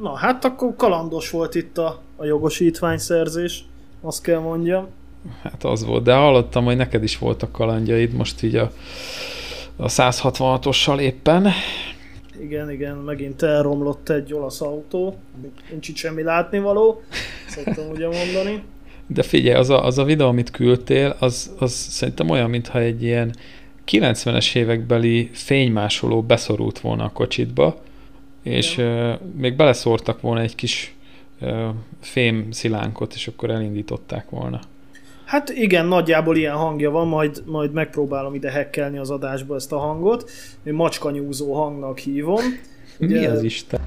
[0.00, 3.64] Na hát akkor kalandos volt itt a, a jogosítványszerzés,
[4.00, 4.86] azt kell mondjam.
[5.42, 8.72] Hát az volt, de hallottam, hogy neked is voltak kalandjaid most így a,
[9.76, 11.48] a 166-ossal éppen.
[12.40, 15.16] Igen, igen, megint elromlott egy olasz autó,
[15.70, 17.02] nincs itt semmi látnivaló,
[17.48, 18.62] szoktam ugye mondani.
[19.10, 23.02] De figyelj, az a, az a videó, amit küldtél, az, az szerintem olyan, mintha egy
[23.02, 23.34] ilyen
[23.86, 27.80] 90-es évekbeli fénymásoló beszorult volna a kocsitba,
[28.42, 30.94] és uh, még beleszórtak volna egy kis
[31.40, 31.68] uh,
[32.00, 34.60] fém szilánkot, és akkor elindították volna.
[35.24, 39.78] Hát igen, nagyjából ilyen hangja van, majd, majd megpróbálom ide hekkelni az adásba ezt a
[39.78, 40.30] hangot.
[40.64, 42.42] Én macskanyúzó hangnak hívom.
[42.98, 43.80] Ugye, Mi az Isten?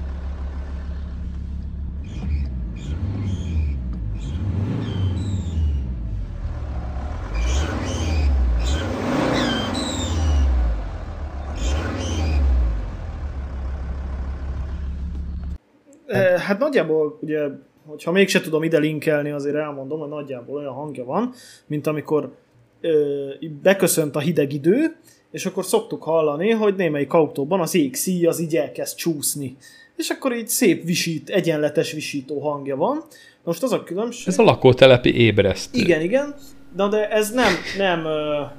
[16.38, 17.48] Hát nagyjából ugye,
[17.86, 21.32] hogyha mégse tudom ide linkelni, azért elmondom, hogy nagyjából olyan hangja van,
[21.66, 22.34] mint amikor
[22.80, 23.28] ö,
[23.62, 24.96] beköszönt a hideg idő,
[25.30, 29.56] és akkor szoktuk hallani, hogy némelyik autóban az égszíj az így elkezd csúszni.
[29.96, 33.04] És akkor így szép visít, egyenletes visító hangja van.
[33.44, 34.28] Most az a különbség...
[34.28, 35.80] Ez a lakótelepi ébresztő.
[35.80, 36.34] Igen, igen.
[36.76, 38.06] Na de ez nem, nem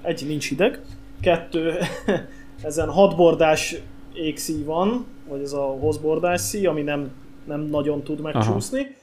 [0.02, 0.80] egy, nincs hideg,
[1.22, 1.74] kettő,
[2.64, 3.76] ezen hatbordás
[4.14, 7.12] égszíj van, vagy ez a hozbordás szíj, ami nem
[7.46, 8.96] nem nagyon tud megcsúszni.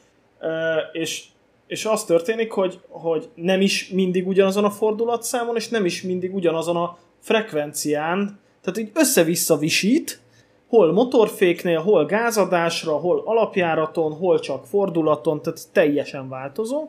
[0.93, 1.25] és,
[1.67, 6.35] és az történik, hogy, hogy nem is mindig ugyanazon a fordulatszámon, és nem is mindig
[6.35, 10.21] ugyanazon a frekvencián, tehát így össze-vissza visít,
[10.69, 16.89] hol motorféknél, hol gázadásra, hol alapjáraton, hol csak fordulaton, tehát teljesen változó.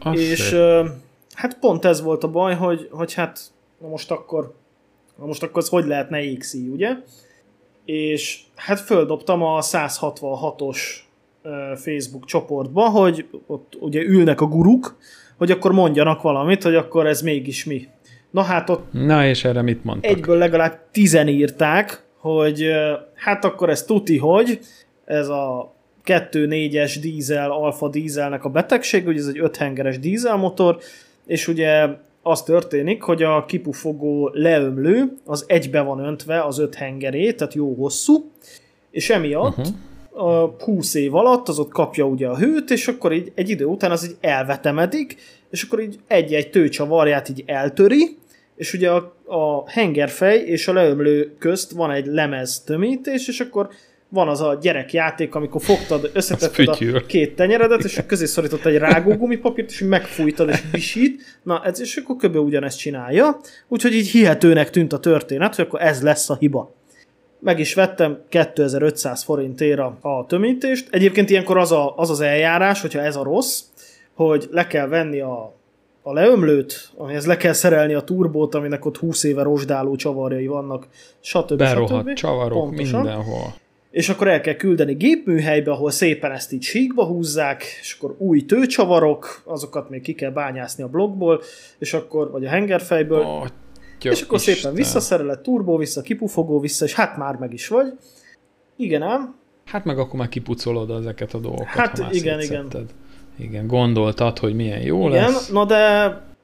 [0.00, 0.86] Azt és szép.
[1.34, 3.40] hát pont ez volt a baj, hogy, hogy hát
[3.78, 4.54] na most akkor
[5.18, 6.96] na most akkor ez hogy lehetne XI, ugye?
[7.92, 10.78] És hát földobtam a 166-os
[11.74, 14.96] Facebook csoportba, hogy ott ugye ülnek a guruk,
[15.36, 17.88] hogy akkor mondjanak valamit, hogy akkor ez mégis mi.
[18.30, 18.92] Na hát ott...
[18.92, 20.10] Na és erre mit mondtak?
[20.10, 22.66] Egyből legalább tizen írták, hogy
[23.14, 24.60] hát akkor ez tuti, hogy
[25.04, 25.74] ez a
[26.04, 30.78] 2.4-es dízel, alfa dízelnek a betegség, hogy ez egy 5 hengeres dízelmotor,
[31.26, 31.88] és ugye
[32.22, 37.74] az történik, hogy a kipufogó leömlő az egybe van öntve az öt hengeré, tehát jó
[37.74, 38.30] hosszú,
[38.90, 40.28] és emiatt uh-huh.
[40.28, 43.64] a 20 év alatt az ott kapja ugye a hőt, és akkor így egy idő
[43.64, 45.16] után az így elvetemedik,
[45.50, 48.18] és akkor így egy-egy tőcsavarját így eltöri,
[48.56, 53.68] és ugye a, a hengerfej és a leömlő közt van egy lemez tömítés, és akkor
[54.12, 59.70] van az a gyerekjáték, amikor fogtad, összetetted a két tenyeredet, és közé szorított egy rágógumipapírt,
[59.70, 61.40] és megfújtad, és visít.
[61.42, 62.36] Na, ez, és akkor kb.
[62.36, 63.40] ugyanezt csinálja.
[63.68, 66.74] Úgyhogy így hihetőnek tűnt a történet, hogy akkor ez lesz a hiba.
[67.38, 70.88] Meg is vettem 2500 forintért a tömítést.
[70.90, 73.62] Egyébként ilyenkor az, a, az az eljárás, hogyha ez a rossz,
[74.14, 75.58] hogy le kell venni a
[76.02, 80.86] a leömlőt, amihez le kell szerelni a turbót, aminek ott 20 éve rozsdáló csavarjai vannak,
[81.20, 81.56] stb.
[81.56, 82.12] Berohadt stb.
[82.12, 83.00] csavarok Pontosan.
[83.00, 83.54] mindenhol.
[83.90, 88.44] És akkor el kell küldeni gépműhelybe, ahol szépen ezt így síkba húzzák, és akkor új
[88.44, 91.42] tőcsavarok, azokat még ki kell bányászni a blokkból,
[91.78, 93.46] és akkor, vagy a hengerfejből, oh,
[94.02, 94.54] és akkor Isten.
[94.54, 97.92] szépen visszaszereled, turbó, vissza, kipufogó, vissza, és hát már meg is vagy.
[98.76, 99.34] Igen ám.
[99.64, 102.68] Hát meg akkor már kipucolod ezeket a dolgokat, Hát ha igen, igen.
[103.38, 105.48] Igen, gondoltad, hogy milyen jó Igen, lesz.
[105.48, 105.76] na de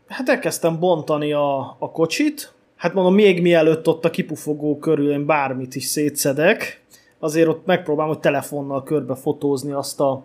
[0.09, 5.27] hát elkezdtem bontani a, a kocsit, hát mondom, még mielőtt ott a kipufogó körül én
[5.27, 6.81] bármit is szétszedek,
[7.19, 10.25] azért ott megpróbálom, hogy telefonnal körbe fotózni azt a,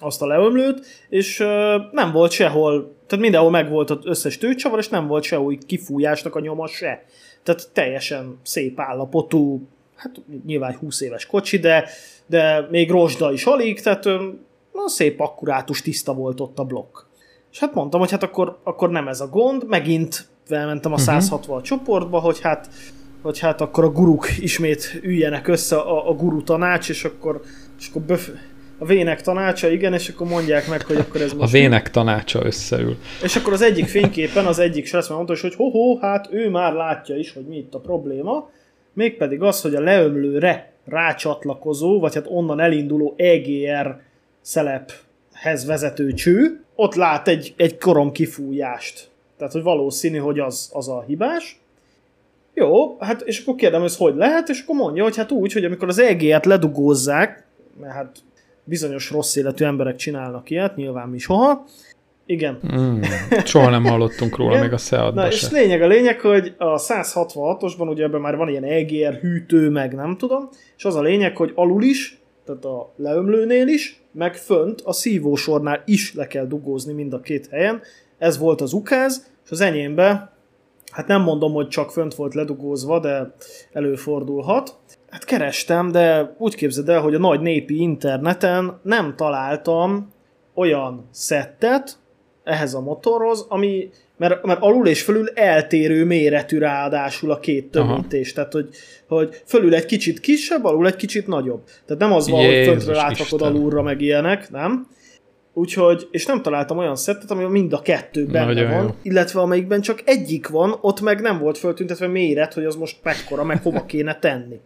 [0.00, 4.88] azt a leömlőt, és ö, nem volt sehol, tehát mindenhol megvolt az összes tőcsavar, és
[4.88, 7.04] nem volt sehol kifújásnak a nyoma se.
[7.42, 11.88] Tehát teljesen szép állapotú, hát nyilván 20 éves kocsi, de,
[12.26, 14.04] de még rozsda is alig, tehát
[14.72, 16.98] na, szép akkurátus, tiszta volt ott a blokk.
[17.52, 21.40] És hát mondtam, hogy hát akkor, akkor nem ez a gond, megint felmentem a 160
[21.40, 21.62] uh-huh.
[21.62, 22.68] csoportba, hogy hát,
[23.22, 27.40] hogy hát akkor a guruk ismét üljenek össze a, a guru tanács, és akkor,
[27.78, 28.28] és akkor böf,
[28.78, 31.54] a vének tanácsa, igen, és akkor mondják meg, hogy akkor ez most...
[31.54, 32.96] A vének tanácsa összeül.
[33.22, 37.16] És akkor az egyik fényképen az egyik srác mondta, hogy ho-ho, hát ő már látja
[37.16, 38.50] is, hogy mi itt a probléma,
[38.92, 44.00] mégpedig az, hogy a leömlőre rácsatlakozó, vagy hát onnan elinduló EGR
[44.40, 49.10] szelephez vezető cső, ott lát egy, egy korom kifújást.
[49.36, 51.60] Tehát, hogy valószínű, hogy az, az a hibás.
[52.54, 55.52] Jó, hát és akkor kérdem, hogy ez hogy lehet, és akkor mondja, hogy hát úgy,
[55.52, 57.46] hogy amikor az EG-et ledugózzák,
[57.80, 58.18] mert hát
[58.64, 61.64] bizonyos rossz életű emberek csinálnak ilyet, nyilván mi soha,
[62.26, 62.58] igen.
[62.74, 63.00] Mm,
[63.44, 65.46] soha nem hallottunk róla, még a seat Na, se.
[65.46, 69.94] és lényeg a lényeg, hogy a 166-osban ugye ebben már van ilyen EGR hűtő, meg
[69.94, 74.80] nem tudom, és az a lényeg, hogy alul is, tehát a leömlőnél is, meg fönt
[74.80, 77.80] a szívósornál is le kell dugózni mind a két helyen.
[78.18, 80.31] Ez volt az ukáz, és az enyémbe,
[80.92, 83.34] hát nem mondom, hogy csak fönt volt ledugózva, de
[83.72, 84.76] előfordulhat.
[85.10, 90.12] Hát kerestem, de úgy képzeld el, hogy a nagy népi interneten nem találtam
[90.54, 91.98] olyan szettet
[92.44, 98.26] ehhez a motorhoz, ami mert, mert alul és fölül eltérő méretű ráadásul a két tömítés.
[98.26, 98.34] Aha.
[98.34, 98.68] Tehát, hogy,
[99.08, 101.64] hogy fölül egy kicsit kisebb, alul egy kicsit nagyobb.
[101.86, 104.86] Tehát nem az van, hogy föntre látrakod alulra, meg ilyenek, nem?
[105.54, 108.94] Úgyhogy, és nem találtam olyan szettet, amiben mind a kettő benne Nagyon van, jó.
[109.02, 113.44] illetve amelyikben csak egyik van, ott meg nem volt föltüntetve méret, hogy az most mekkora,
[113.44, 114.60] meg hova kéne tenni.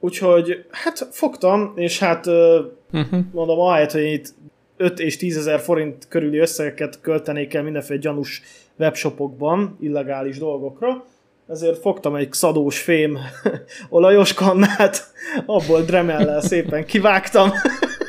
[0.00, 3.18] Úgyhogy, hát fogtam, és hát uh-huh.
[3.32, 4.34] mondom, ahelyett, hogy itt
[4.76, 8.42] 5 és 10 ezer forint körüli összegeket költenék el mindenféle gyanús
[8.78, 11.04] webshopokban, illegális dolgokra,
[11.48, 13.18] ezért fogtam egy szadós fém
[13.88, 15.12] olajos kannát,
[15.46, 17.50] abból dremellel szépen kivágtam,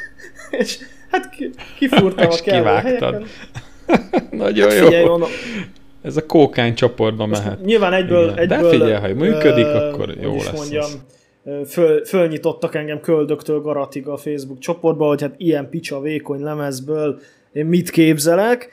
[0.60, 0.80] és
[1.16, 1.36] hát
[1.78, 3.26] kifúrtam a kellő helyeken.
[4.32, 5.10] Nagyon hát figyelj, jó.
[5.10, 5.30] Mondom,
[6.02, 7.66] ez a kókány csoportba mehet.
[7.66, 8.24] Nyilván egyből...
[8.24, 8.38] Igen.
[8.38, 10.52] egyből De figyelj, ha működik, uh, akkor jó lesz.
[10.56, 10.90] Mondjam,
[11.68, 17.20] föl, fölnyitottak engem köldöktől garatig a Facebook csoportba, hogy hát ilyen picsa vékony lemezből
[17.54, 18.70] én mit képzelek,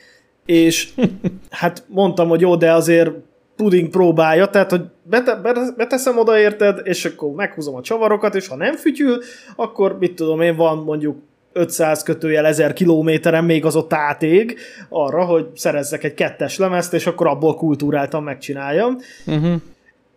[0.47, 0.89] és
[1.51, 3.11] hát mondtam, hogy jó, de azért
[3.57, 5.41] puding próbálja, tehát hogy bete,
[5.77, 9.19] beteszem oda érted, és akkor meghúzom a csavarokat, és ha nem fütyül,
[9.57, 11.17] akkor mit tudom én, van mondjuk
[11.53, 17.07] 500 kötőjel 1000 kilométeren még az ott átég arra, hogy szerezzek egy kettes lemezt, és
[17.07, 18.99] akkor abból kultúráltan megcsináljam.
[19.27, 19.61] Uh-huh.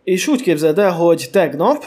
[0.04, 1.84] És úgy képzeld el, hogy tegnap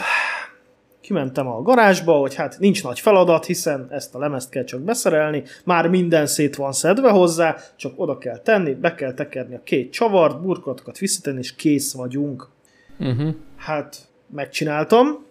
[1.10, 5.44] kimentem a garázsba, hogy hát nincs nagy feladat, hiszen ezt a lemezt kell csak beszerelni,
[5.64, 9.92] már minden szét van szedve hozzá, csak oda kell tenni, be kell tekerni a két
[9.92, 12.50] csavart, burkolatokat visszatenni, és kész vagyunk.
[13.00, 13.36] Uh-huh.
[13.58, 13.98] Hát
[14.32, 15.26] megcsináltam,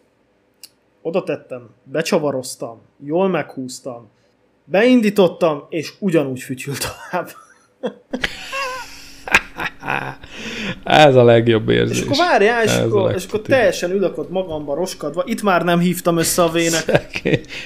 [1.08, 4.10] oda tettem, becsavaroztam, jól meghúztam,
[4.64, 7.28] beindítottam, és ugyanúgy fütyült tovább.
[10.84, 11.96] Ez a legjobb érzés.
[11.98, 15.22] És akkor várjál, és, akkor, és akkor teljesen ülök ott magamba roskadva.
[15.26, 17.02] Itt már nem hívtam össze a vének.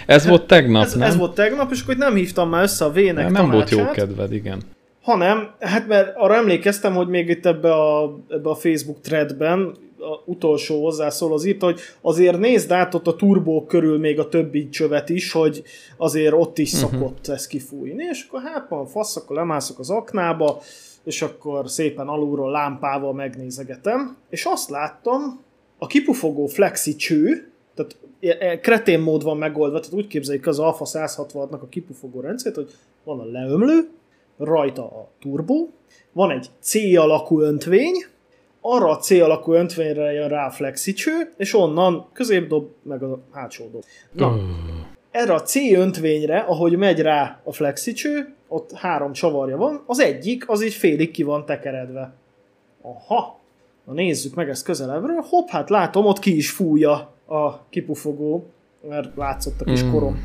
[0.06, 1.08] Ez volt tegnap, ez, nem?
[1.08, 3.90] Ez volt tegnap, és akkor nem hívtam már össze a vének Nem, nem volt jó
[3.90, 4.60] kedved, igen.
[5.02, 10.22] Hanem, hát mert arra emlékeztem, hogy még itt ebbe a, ebbe a Facebook threadben a
[10.24, 14.68] utolsó hozzászól az írta, hogy azért nézd át ott a turbó körül még a többi
[14.68, 15.62] csövet is, hogy
[15.96, 16.90] azért ott is uh-huh.
[16.90, 20.60] szokott ez kifújni, és akkor hát van fasz, akkor lemászok az aknába,
[21.04, 25.40] és akkor szépen alulról lámpával megnézegetem, és azt láttam,
[25.78, 30.58] a kipufogó flexi cső, tehát e, e, kretén mód van megoldva, tehát úgy képzeljük az
[30.58, 32.70] Alfa 166-nak a kipufogó rendszert, hogy
[33.04, 33.88] van a leömlő,
[34.38, 35.70] rajta a turbó,
[36.12, 37.94] van egy C alakú öntvény,
[38.64, 43.20] arra a C alakú öntvényre jön rá a flexicső, és onnan közép dob, meg a
[43.32, 43.84] hátsó dob.
[44.12, 44.36] Na,
[45.10, 50.48] erre a C öntvényre, ahogy megy rá a flexicső, ott három csavarja van, az egyik,
[50.48, 52.14] az így félig ki van tekeredve.
[52.82, 53.38] Aha,
[53.84, 58.46] na nézzük meg ezt közelebbről, hopp, hát látom, ott ki is fújja a kipufogó,
[58.88, 59.90] mert látszottak is mm.
[59.90, 60.16] korom,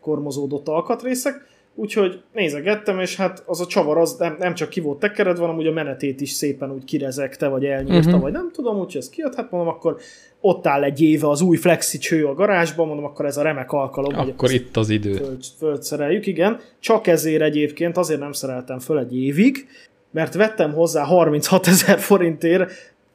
[0.00, 1.46] kormozódott alkatrészek,
[1.80, 5.56] Úgyhogy nézegettem, és hát az a csavar az nem, nem csak ki volt tekeredve, hanem
[5.56, 8.20] úgy a menetét is szépen úgy kirezekte, vagy elnyírta, uh-huh.
[8.20, 9.96] vagy nem tudom, úgyhogy ez kijött, hát mondom, akkor
[10.40, 13.72] ott áll egy éve az új flexi cső a garázsban, mondom, akkor ez a remek
[13.72, 14.18] alkalom.
[14.18, 15.12] Akkor itt az idő.
[15.12, 16.60] Föld, földszereljük, igen.
[16.80, 19.66] Csak ezért egyébként azért nem szereltem föl egy évig,
[20.10, 22.70] mert vettem hozzá 36 ezer forintért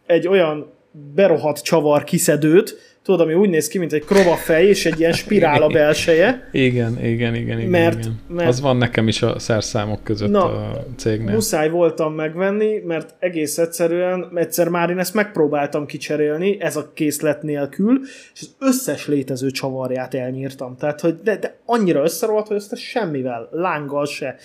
[0.05, 0.71] egy olyan
[1.15, 5.61] berohadt csavar kiszedőt, tudod, ami úgy néz ki, mint egy fej, és egy ilyen spirál
[5.61, 6.49] a belseje.
[6.51, 7.69] Igen, igen, igen, igen.
[7.69, 8.19] Mert, igen.
[8.27, 11.33] mert az van nekem is a szerszámok között na, a cégnél.
[11.33, 17.41] Muszáj voltam megvenni, mert egész egyszerűen, egyszer már én ezt megpróbáltam kicserélni, ez a készlet
[17.41, 17.99] nélkül,
[18.33, 20.75] és az összes létező csavarját elnyírtam.
[20.77, 24.35] Tehát, hogy de, de annyira összerolt, hogy ezt semmivel, lánggal se.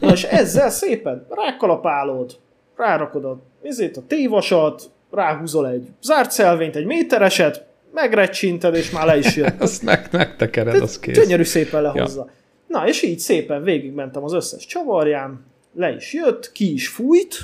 [0.00, 2.36] Na, és ezzel szépen rákalapálod,
[2.76, 7.67] rárakod a, ezért a tévasat, ráhúzol egy zárt szelvényt, egy métereset,
[8.00, 9.60] megrecsinted, és már le is jött.
[9.68, 11.18] Azt meg, megtekered, az kész.
[11.18, 12.24] Gyönyörű szépen lehozza.
[12.28, 12.32] Ja.
[12.66, 17.38] Na, és így szépen végigmentem az összes csavarján, le is jött, ki is fújt,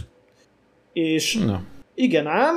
[0.93, 1.63] és Na.
[1.95, 2.55] igen ám,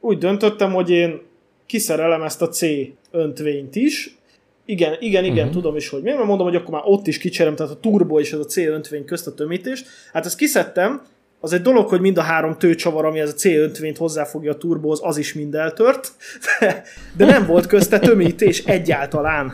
[0.00, 1.20] úgy döntöttem, hogy én
[1.66, 2.62] kiszerelem ezt a C
[3.10, 4.18] öntvényt is,
[4.64, 5.52] igen, igen, igen, uh-huh.
[5.52, 8.20] tudom is, hogy miért, mert mondom, hogy akkor már ott is kicserem, tehát a turbo
[8.20, 9.86] és ez a C öntvény közt a tömítést.
[10.12, 11.02] Hát ezt kiszedtem,
[11.40, 15.00] az egy dolog, hogy mind a három tőcsavar, ami ez a C50-t hozzáfogja a turbóhoz,
[15.02, 16.12] az is mind eltört,
[16.60, 16.82] de,
[17.16, 19.52] de nem volt közte tömítés egyáltalán.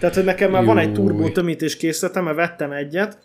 [0.00, 0.74] Tehát, hogy nekem már Júj.
[0.74, 3.18] van egy turbó tömítés készletem, mert vettem egyet,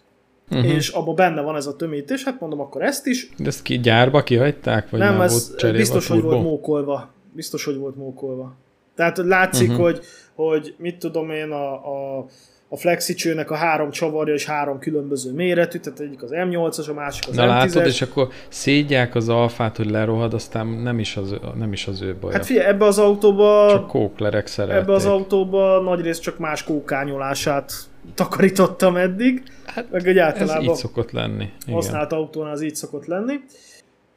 [0.49, 0.73] uh-huh.
[0.73, 3.29] és abban benne van ez a tömítés, hát mondom, akkor ezt is.
[3.37, 4.89] De ezt ki gyárba kihagyták?
[4.89, 7.13] Vagy nem, ez biztos, hogy volt mókolva.
[7.31, 8.55] Biztos, hogy volt mókolva.
[8.95, 9.83] Tehát látszik, uh-huh.
[9.83, 9.99] hogy,
[10.35, 12.25] hogy mit tudom én, a, a
[12.73, 17.27] a flexicsőnek a három csavarja és három különböző méretű, tehát egyik az M8-as, a másik
[17.27, 17.47] az Na M10-es.
[17.47, 22.01] látod, és akkor szédják az alfát, hogy lerohad, aztán nem is az, nem is az
[22.01, 22.33] ő baja.
[22.35, 23.67] Hát figyelj, ebbe az autóba...
[23.69, 24.81] Csak kóklerek szerették.
[24.81, 27.73] Ebbe az autóba nagyrészt csak más kókányolását
[28.15, 29.43] takarítottam eddig.
[29.65, 31.49] Hát meg egy általában ez így szokott lenni.
[31.61, 31.75] Igen.
[31.75, 33.33] Használt autónál az így szokott lenni.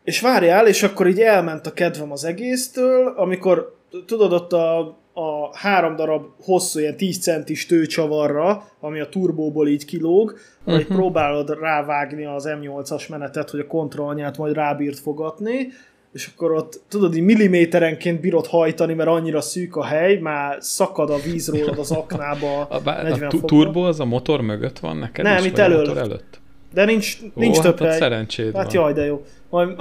[0.05, 5.57] És várjál, és akkor így elment a kedvem az egésztől, amikor tudod ott a a
[5.57, 10.75] három darab hosszú, ilyen 10 centis tőcsavarra, ami a turbóból így kilóg, uh-huh.
[10.75, 10.95] hogy mhm.
[10.95, 15.69] próbálod rávágni az M8-as menetet, hogy a kontrollnyát majd rábírt fogatni,
[16.13, 21.11] és akkor ott tudod, így milliméterenként bírod hajtani, mert annyira szűk a hely, már szakad
[21.11, 25.25] a víz rólad az aknába a, a, a turbo az a motor mögött van neked
[25.25, 25.99] Nem, itt elől.
[25.99, 26.41] előtt?
[26.73, 27.99] De nincs, nincs Ó, több hát hely.
[27.99, 28.83] szerencséd Hát van.
[28.83, 29.25] jaj, de jó.
[29.51, 29.77] Majd,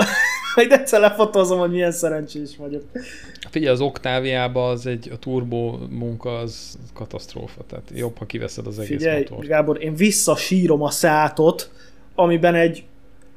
[0.56, 2.84] majd egyszer lefotózom, hogy milyen szerencsés vagyok.
[3.50, 8.80] Figyelj, az Oktáviában az egy, a turbo munka az katasztrófa, tehát jobb, ha kiveszed az
[8.80, 9.48] egész Figyelj, motort.
[9.48, 11.72] Gábor, én visszasírom a szátot,
[12.16, 12.84] amiben egy,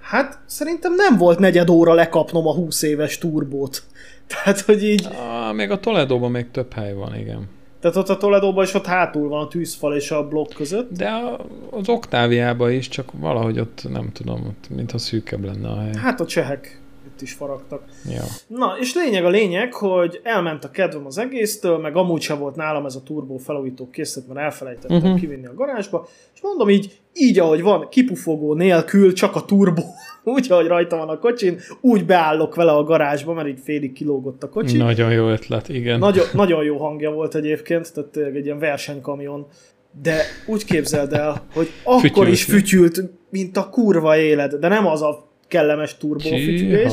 [0.01, 3.83] hát szerintem nem volt negyed óra lekapnom a 20 éves turbót.
[4.35, 5.07] Tehát, hogy így...
[5.07, 7.49] Ah, még a Toledóban még több hely van, igen.
[7.81, 10.93] Tehát ott a Toledóban is ott hátul van a tűzfal és a blokk között.
[10.93, 15.81] De a, az Oktáviában is, csak valahogy ott nem tudom, ott mintha szűkebb lenne a
[15.81, 15.95] hely.
[15.97, 16.81] Hát a csehek
[17.19, 17.83] itt is faragtak.
[18.11, 18.23] Ja.
[18.47, 22.57] Na, és lényeg a lényeg, hogy elment a kedvem az egésztől, meg amúgy sem volt
[22.57, 25.21] nálam ez a turbó felújító készlet, mert elfelejtettem uh-huh.
[25.21, 29.83] kivinni a garázsba, és mondom így, így ahogy van, kipufogó nélkül, csak a turbó,
[30.35, 34.43] úgy, ahogy rajta van a kocsin, úgy beállok vele a garázsba, mert így félig kilógott
[34.43, 34.77] a kocsi.
[34.77, 35.99] Nagyon jó ötlet, igen.
[35.99, 39.47] Nagyon, nagyon jó hangja volt egyébként, tehát egy ilyen versenykamion
[40.03, 42.29] de úgy képzeld el, hogy akkor Fütyült.
[42.29, 46.93] is fütyült, mint a kurva élet, de nem az a kellemes turbófütyülés,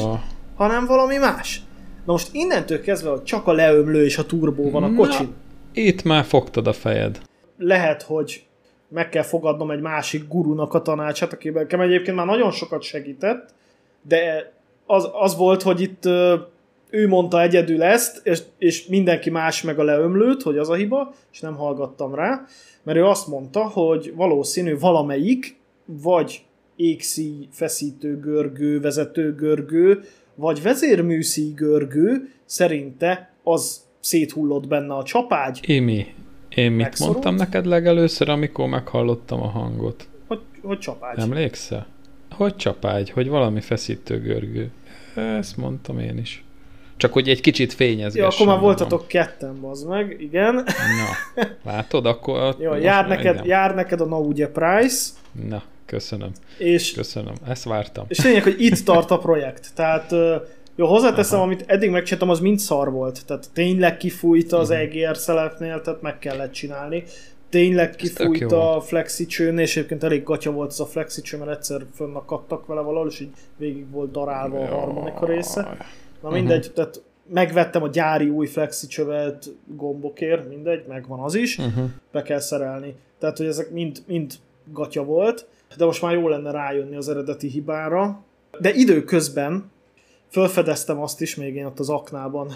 [0.56, 1.62] hanem valami más.
[2.06, 5.26] Na most innentől kezdve, hogy csak a leömlő és a turbó van a kocsin.
[5.26, 7.20] Na, itt már fogtad a fejed.
[7.58, 8.44] Lehet, hogy
[8.90, 13.54] meg kell fogadnom egy másik gurunak a tanácsát, akiben egyébként már nagyon sokat segített,
[14.02, 14.54] de
[14.86, 16.06] az, az volt, hogy itt
[16.90, 21.14] ő mondta egyedül ezt, és, és mindenki más meg a leömlőt, hogy az a hiba,
[21.32, 22.46] és nem hallgattam rá,
[22.84, 26.46] mert ő azt mondta, hogy valószínű valamelyik, vagy
[26.76, 30.02] égszí feszítő görgő, vezető görgő,
[30.36, 35.60] vagy vezérműszí görgő, szerinte az széthullott benne a csapágy.
[35.68, 36.06] Émi,
[36.50, 37.14] én mit megszorult.
[37.14, 40.08] mondtam neked legelőször, amikor meghallottam a hangot?
[40.28, 41.20] Hogy, hogy csapágy.
[41.20, 41.88] Emlékszel?
[42.32, 44.72] Hogy csapágy, hogy valami feszítő görgő.
[45.16, 46.44] Ezt mondtam én is.
[46.98, 48.22] Csak hogy egy kicsit fényezgessen.
[48.22, 49.08] Ja, akkor már voltatok van.
[49.08, 50.54] ketten, bazd meg, igen.
[50.54, 52.56] Na, látod, akkor...
[52.60, 55.12] Jó, jár neked, jár neked a Nauge Price.
[55.50, 56.32] Na, köszönöm.
[56.58, 58.06] És, köszönöm, ezt vártam.
[58.08, 59.70] És lényeg, hogy itt tart a projekt.
[59.76, 60.12] Tehát
[60.76, 61.48] jó, hozzáteszem, Aha.
[61.48, 63.26] amit eddig megcsináltam, az mind szar volt.
[63.26, 64.88] Tehát tényleg kifújt az uh-huh.
[64.88, 64.98] Mhm.
[64.98, 67.04] EGR szelepnél, tehát meg kellett csinálni.
[67.50, 71.52] Tényleg kifújt a flexi csőn, és egyébként elég gatya volt ez a flexi cső, mert
[71.52, 75.78] egyszer fönnakadtak vele valahol, és így végig volt darálva a harmadik része.
[76.22, 76.74] Na mindegy, uh-huh.
[76.74, 77.02] tehát
[77.34, 81.90] megvettem a gyári új flexi csövet gombokért, mindegy, megvan az is, uh-huh.
[82.12, 82.96] be kell szerelni.
[83.20, 84.34] Tehát, hogy ezek mind, mind
[84.72, 85.48] gatya volt,
[85.78, 88.24] de most már jó lenne rájönni az eredeti hibára.
[88.60, 89.72] De időközben
[90.30, 92.52] felfedeztem azt is még én ott az aknában,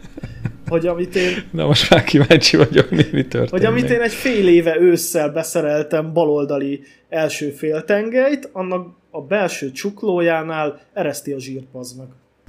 [0.68, 1.48] hogy amit én...
[1.50, 3.50] Na most már kíváncsi vagyok, mi, mi történt.
[3.50, 10.80] Hogy amit én egy fél éve ősszel beszereltem baloldali első féltengelyt, annak a belső csuklójánál
[10.92, 12.06] ereszti a zsírpaz meg.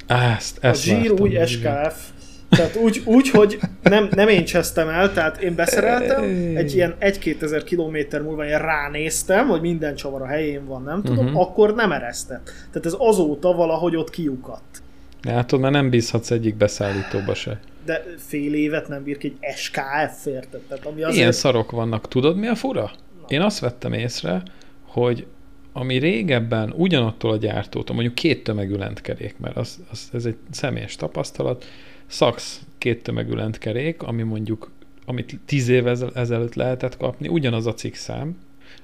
[0.07, 2.09] Ezt, ezt a zsír új SKF.
[2.55, 6.23] Tehát úgy, úgy, hogy nem, nem én csesztem el, tehát én beszereltem,
[6.55, 11.03] egy ilyen 1-2 ezer kilométer múlva én ránéztem, hogy minden csavar a helyén van, nem
[11.03, 11.41] tudom, uh-huh.
[11.41, 12.43] akkor nem eresztett.
[12.45, 14.81] Tehát ez azóta valahogy ott kiukadt.
[15.23, 17.59] Látod, mert nem bízhatsz egyik beszállítóba se.
[17.85, 20.61] De fél évet nem bír ki egy SKF, érted?
[20.67, 21.17] Tehát ami azért...
[21.17, 22.07] Ilyen szarok vannak.
[22.07, 22.81] Tudod, mi a fura?
[22.81, 23.25] Na.
[23.27, 24.43] Én azt vettem észre,
[24.85, 25.25] hogy
[25.73, 30.95] ami régebben ugyanattól a gyártótól, mondjuk két tömegű lentkerék, mert az, az, ez egy személyes
[30.95, 31.65] tapasztalat,
[32.07, 34.71] szaksz két tömegű lentkerék, ami mondjuk,
[35.05, 38.37] amit tíz évvel ezelőtt lehetett kapni, ugyanaz a cikkszám,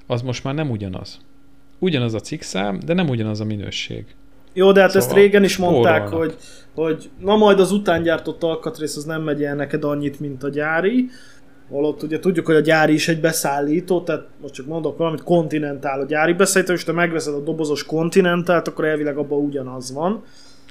[0.06, 1.20] az most már nem ugyanaz.
[1.78, 4.04] Ugyanaz a cikkszám, de nem ugyanaz a minőség.
[4.52, 6.36] Jó, de hát szóval ezt régen is mondták, hogy,
[6.74, 10.48] hogy na majd az után gyártott alkatrész az nem megy el neked annyit, mint a
[10.48, 11.10] gyári,
[11.72, 16.00] Holott ugye tudjuk, hogy a gyári is egy beszállító, tehát most csak mondok valamit, kontinentál
[16.00, 20.22] a gyári beszállító, és te megveszed a dobozos kontinentált, akkor elvileg abban ugyanaz van.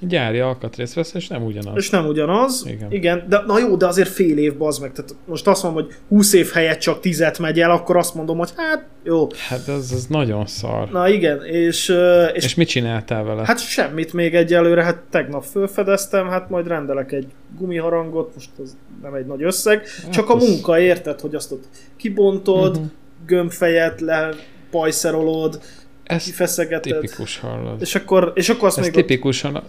[0.08, 1.78] Gyári alkatrész vesz, és nem ugyanaz.
[1.78, 2.64] És nem ugyanaz.
[2.68, 2.92] Igen.
[2.92, 3.26] Igen.
[3.30, 4.92] De na jó, de azért fél év bazd meg.
[4.92, 8.38] Tehát most azt mondom, hogy 20 év helyett csak 10 megy el, akkor azt mondom,
[8.38, 9.28] hogy hát jó.
[9.48, 10.90] Hát ez, ez nagyon szar.
[10.92, 11.94] Na igen, és,
[12.34, 12.44] és...
[12.44, 13.46] És mit csináltál vele?
[13.46, 17.28] Hát semmit még egyelőre, hát tegnap felfedeztem, hát majd rendelek egy
[17.58, 21.64] gumiharangot, most ez nem egy nagy összeg, hát csak a munka érted, hogy azt ott
[21.98, 22.92] kibontod, uh-huh.
[23.26, 24.30] gömbfejet le
[24.72, 25.62] pajszerolod,
[26.04, 27.00] ez kifeszegeted.
[27.00, 27.82] tipikus hallod.
[27.82, 29.64] És akkor, és akkor azt Ez még tipikusan.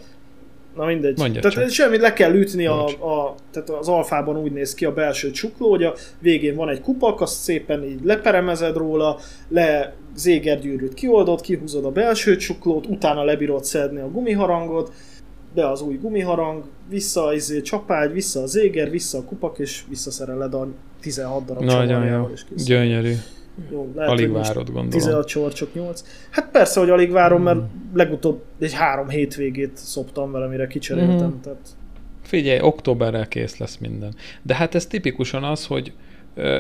[0.76, 1.18] Na mindegy.
[1.18, 1.70] Mondja tehát csak.
[1.70, 5.70] semmi, le kell ütni a, a, tehát az alfában úgy néz ki a belső csukló,
[5.70, 9.18] hogy a végén van egy kupak, azt szépen így leperemezed róla,
[9.48, 14.92] le zégergyűrűt kioldod, kihúzod a belső csuklót, utána lebírod szedni a gumiharangot,
[15.54, 19.82] be az új gumiharang, vissza az izé, csapágy, vissza a zéger, vissza a kupak, és
[19.88, 20.68] visszaszereled a
[21.00, 22.30] 16 darab Nagyon jó,
[22.64, 23.12] gyönyörű.
[23.70, 24.90] Jó, lehet, alig várod, gondolom.
[24.90, 26.04] 16 csorcsok, 8.
[26.30, 27.60] Hát persze, hogy alig várom, mert
[27.94, 31.28] legutóbb egy három hétvégét szoptam vele, mire kicseréltem.
[31.28, 31.40] Mm.
[31.40, 31.68] Tehát...
[32.22, 34.14] Figyelj, októberrel kész lesz minden.
[34.42, 35.92] De hát ez tipikusan az, hogy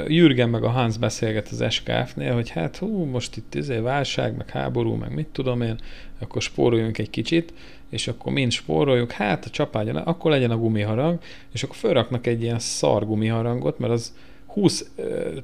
[0.06, 4.50] Jürgen meg a Hans beszélget az SKF-nél, hogy hát hú, most itt izé válság, meg
[4.50, 5.78] háború, meg mit tudom én,
[6.20, 7.52] akkor spóroljunk egy kicsit,
[7.90, 11.18] és akkor mind spóroljuk, hát a csapágyon, akkor legyen a gumiharang,
[11.52, 14.14] és akkor felraknak egy ilyen szar gumiharangot, mert az
[14.52, 14.90] 20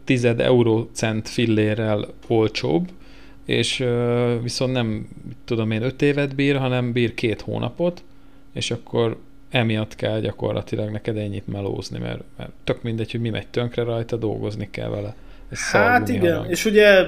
[0.05, 2.89] tized eurócent fillérrel olcsóbb,
[3.45, 3.85] és
[4.43, 5.09] viszont nem,
[5.45, 8.03] tudom én, 5 évet bír, hanem bír két hónapot,
[8.53, 9.17] és akkor
[9.51, 14.17] emiatt kell gyakorlatilag neked ennyit melózni, mert, mert tök mindegy, hogy mi megy tönkre rajta,
[14.17, 15.15] dolgozni kell vele.
[15.51, 16.51] Ez hát igen, harang.
[16.51, 17.05] és ugye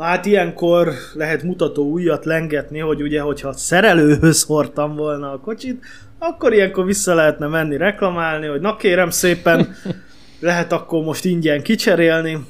[0.00, 5.84] Na hát ilyenkor lehet mutató újat lengetni, hogy ugye, hogyha szerelőhöz hordtam volna a kocsit,
[6.18, 9.74] akkor ilyenkor vissza lehetne menni reklamálni, hogy na kérem szépen,
[10.40, 12.44] lehet akkor most ingyen kicserélni,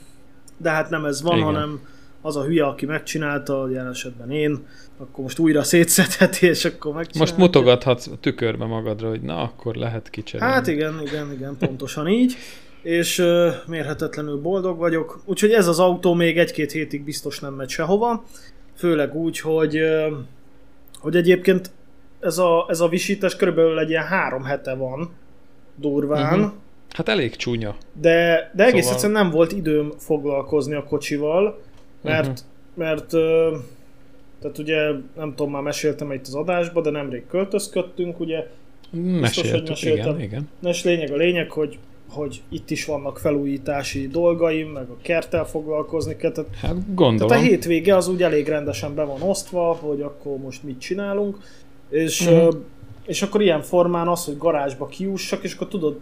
[0.57, 1.47] de hát nem ez van, Igen.
[1.47, 1.81] hanem
[2.23, 4.67] az a hülye, aki megcsinálta, jelen esetben én,
[4.99, 7.33] akkor most újra szétszedheti, és akkor megcsinálja.
[7.33, 10.55] Most mutogathatsz a tükörbe magadra, hogy na, akkor lehet kicserélni.
[10.55, 12.37] Hát igen, igen, igen, pontosan így.
[12.83, 15.23] És uh, mérhetetlenül boldog vagyok.
[15.25, 18.25] Úgyhogy ez az autó még egy-két hétig biztos nem megy sehova.
[18.77, 20.07] Főleg úgy, hogy, uh,
[20.99, 21.71] hogy egyébként
[22.21, 25.11] ez a, ez a visítás körülbelül egy ilyen három hete van
[25.75, 26.39] durván.
[26.39, 26.53] Uh-huh.
[26.91, 27.77] Hát elég csúnya.
[27.93, 28.95] De, de egész szóval...
[28.95, 31.61] egyszerűen nem volt időm foglalkozni a kocsival,
[32.03, 32.45] mert, uh-huh.
[32.75, 33.09] mert
[34.41, 34.81] tehát ugye
[35.17, 38.47] nem tudom, már meséltem itt az adásba, de nemrég költözködtünk, ugye.
[39.21, 40.15] Biztos, hogy meséltem.
[40.15, 40.49] igen, igen.
[40.61, 41.79] Nes lényeg a lényeg, hogy
[42.11, 46.33] hogy itt is vannak felújítási dolgaim, meg a kerttel foglalkozni kell.
[46.33, 47.29] Tehát, hát gondolom.
[47.29, 51.39] Tehát a hétvége az úgy elég rendesen be van osztva, hogy akkor most mit csinálunk.
[51.89, 52.55] És, uh-huh.
[53.07, 55.99] és akkor ilyen formán az, hogy garázsba kiussak, és akkor tudod,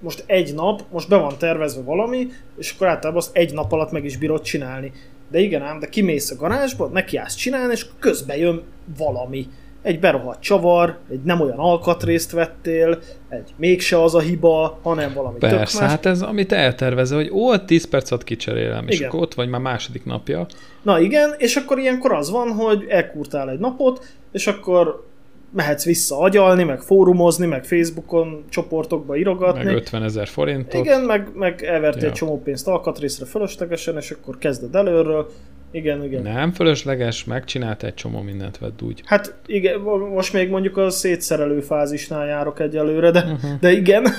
[0.00, 2.28] most egy nap, most be van tervezve valami,
[2.58, 4.92] és akkor általában azt egy nap alatt meg is bírod csinálni.
[5.30, 8.62] De igen ám, de kimész a garázsba, neki állsz csinálni, és közben jön
[8.98, 9.46] valami.
[9.82, 15.38] Egy berohadt csavar, egy nem olyan alkatrészt vettél, egy mégse az a hiba, hanem valami
[15.38, 15.90] Persze, tök más.
[15.90, 18.88] hát ez amit eltervező, hogy ó, 10 perc alatt kicserélem, igen.
[18.88, 20.46] és akkor ott vagy már második napja.
[20.82, 25.07] Na igen, és akkor ilyenkor az van, hogy elkurtál egy napot, és akkor
[25.50, 29.64] mehetsz vissza agyalni, meg fórumozni, meg Facebookon csoportokba irogatni.
[29.64, 30.84] Meg 50 ezer forintot.
[30.84, 32.08] Igen, meg, meg elvertél ja.
[32.08, 35.30] egy csomó pénzt alkatrészre fölöslegesen, és akkor kezded előről.
[35.70, 36.22] Igen, igen.
[36.22, 39.02] Nem fölösleges, megcsinált egy csomó mindent, vedd úgy.
[39.04, 39.80] Hát igen,
[40.14, 43.60] most még mondjuk a szétszerelő fázisnál járok egyelőre, de, uh-huh.
[43.60, 44.06] de igen.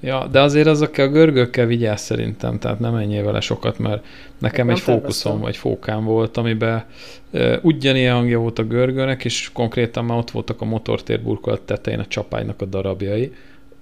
[0.00, 4.04] Ja, de azért azokkal a görgőkkel vigyázz szerintem, tehát nem menjél vele sokat, mert
[4.38, 6.84] nekem egy fókuszom vagy fókám volt, amiben
[7.32, 11.98] uh, ugyanilyen hangja volt a görgőnek, és konkrétan már ott voltak a motortér burkolat tetején
[11.98, 13.32] a csapálynak a darabjai.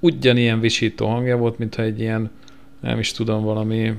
[0.01, 2.31] Ugyanilyen visító hangja volt, mintha egy ilyen,
[2.81, 3.93] nem is tudom, valami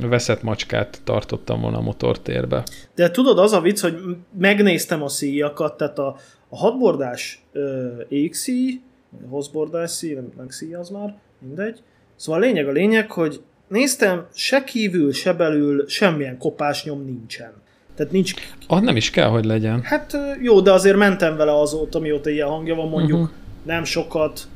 [0.00, 2.62] veszett macskát tartottam volna a motortérbe.
[2.94, 3.98] De tudod, az a vicc, hogy
[4.38, 6.16] megnéztem a szíjakat, tehát a,
[6.48, 8.80] a hatbordás uh, EXI,
[9.28, 11.82] hozbordás szíj, nem, nem szíj az már, mindegy.
[12.16, 17.52] Szóval a lényeg a lényeg, hogy néztem, se kívül, se belül semmilyen kopásnyom nincsen.
[17.94, 18.34] Tehát nincs...
[18.66, 19.82] Ah, nem is kell, hogy legyen.
[19.82, 23.34] Hát jó, de azért mentem vele azóta, mióta ilyen hangja van, mondjuk uh-huh.
[23.62, 24.48] nem sokat,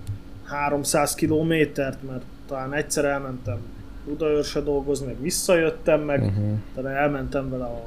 [0.45, 3.59] 300 kilométert, mert talán egyszer elmentem
[4.05, 6.59] Budaörse dolgozni, meg visszajöttem, meg uh-huh.
[6.75, 7.83] talán elmentem vele a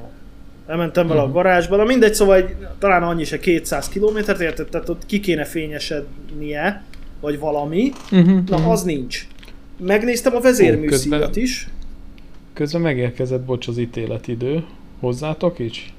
[0.66, 1.36] elmentem vele uh-huh.
[1.36, 5.20] a garázsba, de mindegy, szóval egy, talán annyi se 200 kilométert érted, tehát ott ki
[5.20, 6.82] kéne fényesednie,
[7.24, 8.70] vagy valami, uh-huh, na uh-huh.
[8.70, 9.26] az nincs.
[9.78, 11.68] Megnéztem a vezérműszíjat is.
[12.52, 14.64] Közben megérkezett, bocs, az ítéletidő.
[15.00, 15.94] Hozzátok is?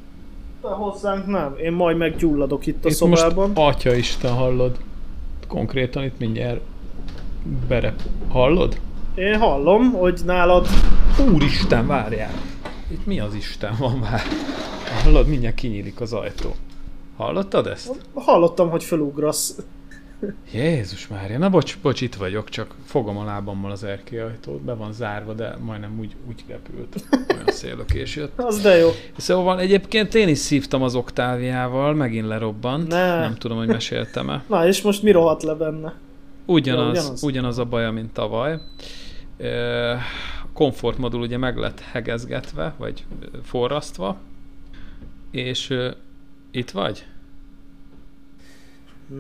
[0.62, 1.56] De hozzánk nem.
[1.64, 3.52] Én majd meggyulladok itt a itt szobában.
[3.56, 4.78] Most atya Isten hallod.
[5.48, 6.62] Konkrétan itt mindjárt
[7.68, 7.96] bere.
[8.30, 8.80] Hallod?
[9.16, 10.68] Én hallom, hogy nálad...
[11.34, 12.34] Úristen, várjál!
[12.92, 14.22] Itt mi az Isten van már?
[15.04, 16.56] Hallod, mindjárt kinyílik az ajtó.
[17.18, 17.92] Hallottad ezt?
[18.14, 19.56] Hallottam, hogy felugrasz.
[20.54, 24.94] Jézus Mária, na bocs, bocs, itt vagyok, csak fogom a lábammal az erkélyajtót, be van
[24.94, 27.08] zárva, de majdnem úgy, úgy repült.
[27.34, 28.40] Olyan szélökés jött.
[28.40, 28.90] Az de jó.
[29.18, 32.88] Szóval egyébként én is szívtam az oktáviával, megint lerobbant.
[32.88, 33.20] Ne.
[33.20, 34.44] Nem tudom, hogy meséltem-e.
[34.48, 35.94] Na, és most mi rohadt le benne?
[36.46, 37.24] Ugyanaz, ja, ugyanaz.
[37.24, 38.60] ugyanaz a baja, mint tavaly.
[40.54, 43.06] komfortmodul ugye meg lett hegezgetve, vagy
[43.44, 44.18] forrasztva,
[45.32, 45.78] és
[46.52, 47.06] itt vagy?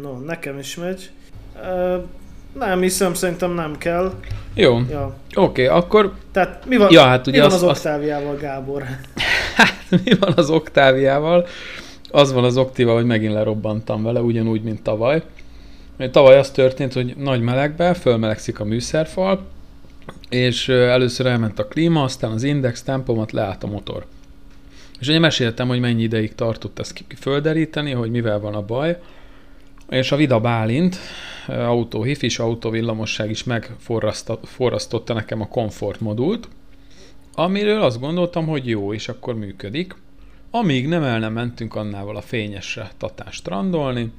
[0.02, 1.10] No, nekem is megy.
[1.56, 2.04] Uh,
[2.54, 4.14] nem hiszem, szerintem nem kell.
[4.54, 4.80] Jó.
[4.90, 5.16] Ja.
[5.36, 6.14] Oké, okay, akkor...
[6.32, 8.84] Tehát mi van, ja, hát ugye mi van az, az Oktáviával, Gábor?
[9.56, 11.48] hát mi van az Oktáviával?
[12.12, 15.22] Az van az Oktiva, hogy megint lerobbantam vele, ugyanúgy, mint tavaly.
[16.12, 19.46] Tavaly az történt, hogy nagy melegbe fölmelegszik a műszerfal,
[20.30, 24.06] és először elment a klíma, aztán az index tempomat leállt a motor.
[25.00, 28.98] És ugye meséltem, hogy mennyi ideig tartott ezt földeríteni, hogy mivel van a baj,
[29.90, 30.98] és a Vida Bálint,
[31.48, 36.48] autó hifis, autóvillamosság is megforrasztotta nekem a komfortmodult,
[37.36, 39.96] amiről azt gondoltam, hogy jó, és akkor működik.
[40.52, 44.12] Amíg nem el nem mentünk annával a fényesre Tatán strandolni,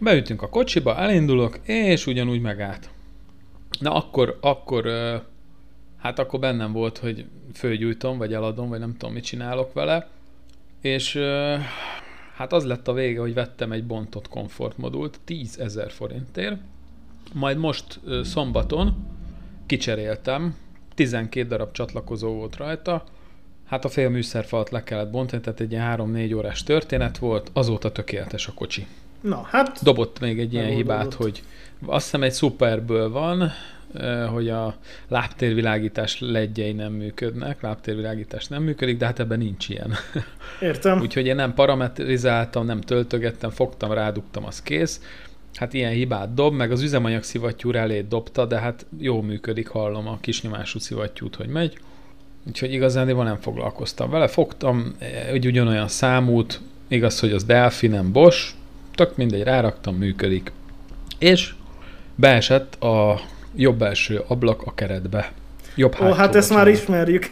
[0.00, 2.90] beütünk a kocsiba, elindulok, és ugyanúgy megállt.
[3.80, 4.86] Na akkor, akkor,
[5.98, 7.24] hát akkor bennem volt, hogy
[7.54, 10.08] fölgyújtom, vagy eladom, vagy nem tudom, mit csinálok vele,
[10.80, 11.18] és
[12.40, 16.56] Hát az lett a vége, hogy vettem egy bontott komfortmodult 10 ezer forintért,
[17.32, 18.94] majd most szombaton
[19.66, 20.56] kicseréltem,
[20.94, 23.04] 12 darab csatlakozó volt rajta,
[23.66, 27.92] Hát a fél műszerfalat le kellett bontani, tehát egy ilyen 3-4 órás történet volt, azóta
[27.92, 28.86] tökéletes a kocsi.
[29.20, 29.82] Na, hát...
[29.82, 31.42] Dobott még egy ilyen hibát, hogy
[31.86, 33.50] azt hiszem egy szuperből van,
[34.32, 34.74] hogy a
[35.08, 39.94] lábtérvilágítás ledjei nem működnek, lábtérvilágítás nem működik, de hát ebben nincs ilyen.
[40.60, 41.00] Értem.
[41.00, 45.00] Úgyhogy én nem parametrizáltam, nem töltögettem, fogtam, rádugtam, az kész.
[45.54, 50.08] Hát ilyen hibát dob, meg az üzemanyag szivattyú elé dobta, de hát jó működik, hallom
[50.08, 51.78] a kisnyomású szivattyút, hogy megy.
[52.46, 54.26] Úgyhogy igazán nem foglalkoztam vele.
[54.26, 54.94] Fogtam
[55.32, 58.54] egy ugyanolyan számút, igaz, hogy az Delphi, nem Bosch,
[58.94, 60.52] tök mindegy, ráraktam, működik.
[61.18, 61.54] És
[62.14, 63.20] beesett a
[63.54, 65.32] jobb első ablak a keretbe.
[65.74, 67.30] Jobb Ó, hát ezt már ismerjük.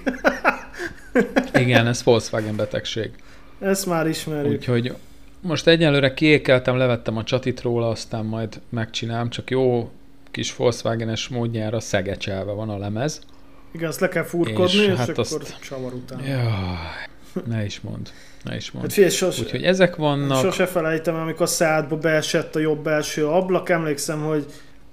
[1.55, 3.11] Igen, ez Volkswagen betegség.
[3.59, 4.53] Ezt már ismerjük.
[4.53, 4.95] Úgyhogy
[5.41, 9.91] most egyelőre kiékeltem, levettem a csatit róla, aztán majd megcsinálom, csak jó
[10.31, 13.21] kis Volkswagen-es módjára szegecselve van a lemez.
[13.73, 15.59] Igen, azt le kell furkodni, és, és hát akkor azt...
[15.61, 16.25] csavar után.
[16.25, 18.11] Jaj, ne is mond.
[18.43, 18.85] Ne is mond.
[18.85, 20.43] Hát figyelj, sose, Úgyhogy ezek vannak.
[20.43, 24.45] Sose felejtem, amikor a szádba beesett a jobb első ablak, emlékszem, hogy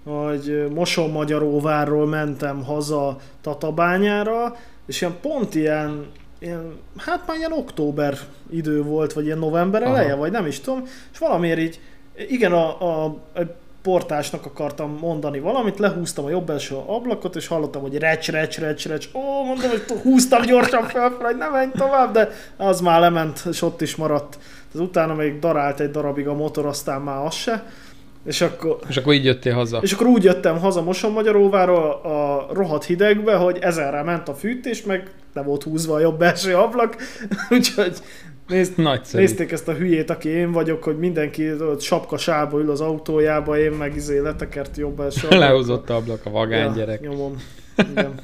[0.05, 6.05] hogy Mosonmagyaróvárról mentem haza Tatabányára, és ilyen pont ilyen,
[6.39, 8.17] ilyen, hát már ilyen október
[8.49, 10.19] idő volt, vagy ilyen november eleje, Aha.
[10.19, 11.79] vagy nem is tudom, és valamiért így,
[12.27, 13.41] igen, a, a, a
[13.85, 18.87] portásnak akartam mondani valamit, lehúztam a jobb első ablakot, és hallottam, hogy recs, recs, recs,
[18.87, 19.07] recs.
[19.13, 23.61] Ó, mondom, hogy húztam gyorsan fel, hogy ne menj tovább, de az már lement, és
[23.61, 24.37] ott is maradt.
[24.73, 27.65] Az utána még darált egy darabig a motor, aztán már az se.
[28.25, 29.79] És akkor, és akkor így jöttél haza.
[29.81, 35.11] És akkor úgy jöttem haza Mosonmagyaróváról a rohadt hidegbe, hogy ezerre ment a fűtés, meg
[35.33, 36.95] le volt húzva a jobb belső ablak,
[37.49, 37.97] úgyhogy
[38.47, 38.73] nézd,
[39.11, 43.59] nézték ezt a hülyét, aki én vagyok, hogy mindenki ott sapka sába ül az autójába,
[43.59, 45.39] én meg izé letekert jobb belső ablak.
[45.39, 47.01] Lehúzott a ablak a vagány ja, gyerek.
[47.01, 47.35] Nyomom.
[47.91, 48.19] Igen.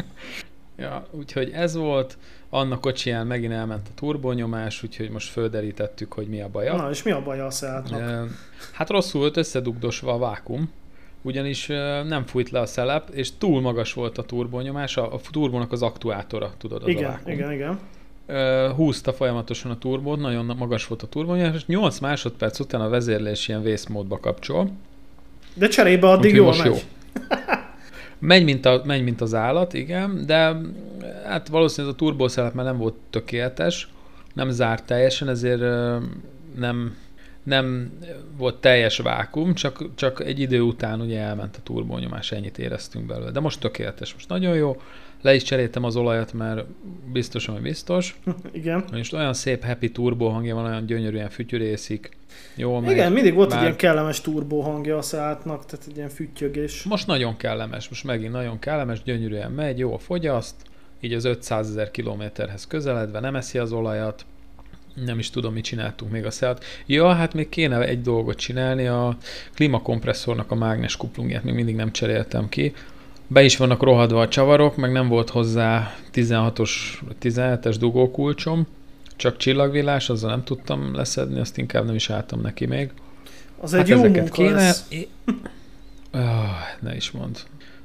[0.77, 2.17] ja, úgyhogy ez volt.
[2.53, 6.75] Annak kocsiján megint elment a turbonyomás, úgyhogy most földerítettük, hogy mi a baja.
[6.75, 8.29] Na, és mi a baja a Seatnak?
[8.71, 10.71] Hát rosszul volt összedugdosva a vákum,
[11.21, 11.67] ugyanis
[12.07, 15.81] nem fújt le a szelep, és túl magas volt a turbonyomás, a, a turbónak az
[15.81, 17.31] aktuátora, tudod, az igen, a vákum.
[17.31, 17.79] Igen, igen,
[18.75, 23.47] húzta folyamatosan a turbót, nagyon magas volt a turbonyomás, és 8 másodperc után a vezérlés
[23.47, 24.71] ilyen vészmódba kapcsol.
[25.53, 26.65] De cserébe addig jól megy.
[26.65, 26.75] Jó.
[28.21, 30.55] Megy mint, a, megy, mint az állat, igen, de
[31.25, 33.89] hát valószínűleg a turbószelep már nem volt tökéletes,
[34.33, 35.61] nem zárt teljesen, ezért
[36.55, 36.97] nem,
[37.43, 37.91] nem
[38.37, 43.31] volt teljes vákum, csak, csak egy idő után ugye elment a turbónyomás, ennyit éreztünk belőle.
[43.31, 44.81] De most tökéletes, most nagyon jó.
[45.21, 46.65] Le is cseréltem az olajat, mert
[47.11, 48.19] biztos, hogy biztos.
[48.51, 48.83] Igen.
[48.91, 52.17] Most olyan szép happy turbó hangja van, olyan gyönyörűen fütyűrészik.
[52.55, 52.83] Jó.
[52.89, 53.57] Igen, mindig volt bár...
[53.57, 56.83] egy ilyen kellemes turbó hangja a szátnak, tehát egy ilyen füttyögés.
[56.83, 60.55] Most nagyon kellemes, most megint nagyon kellemes, gyönyörűen megy, jó a fogyaszt,
[60.99, 64.25] így az 500 ezer kilométerhez közeledve, nem eszi az olajat,
[65.05, 66.63] nem is tudom, mit csináltunk még a Seat.
[66.85, 69.17] Ja, hát még kéne egy dolgot csinálni, a
[69.53, 72.73] klímakompresszornak a mágnes kuplungját még mindig nem cseréltem ki.
[73.31, 76.71] Be is vannak rohadva a csavarok, meg nem volt hozzá 16-os,
[77.21, 78.67] 17-es dugókulcsom,
[79.15, 82.91] csak csillagvillás, azzal nem tudtam leszedni, azt inkább nem is álltam neki még.
[83.59, 84.59] Az hát egy jó munka kéne...
[84.59, 84.85] Ez.
[86.13, 87.39] Oh, ne is mond.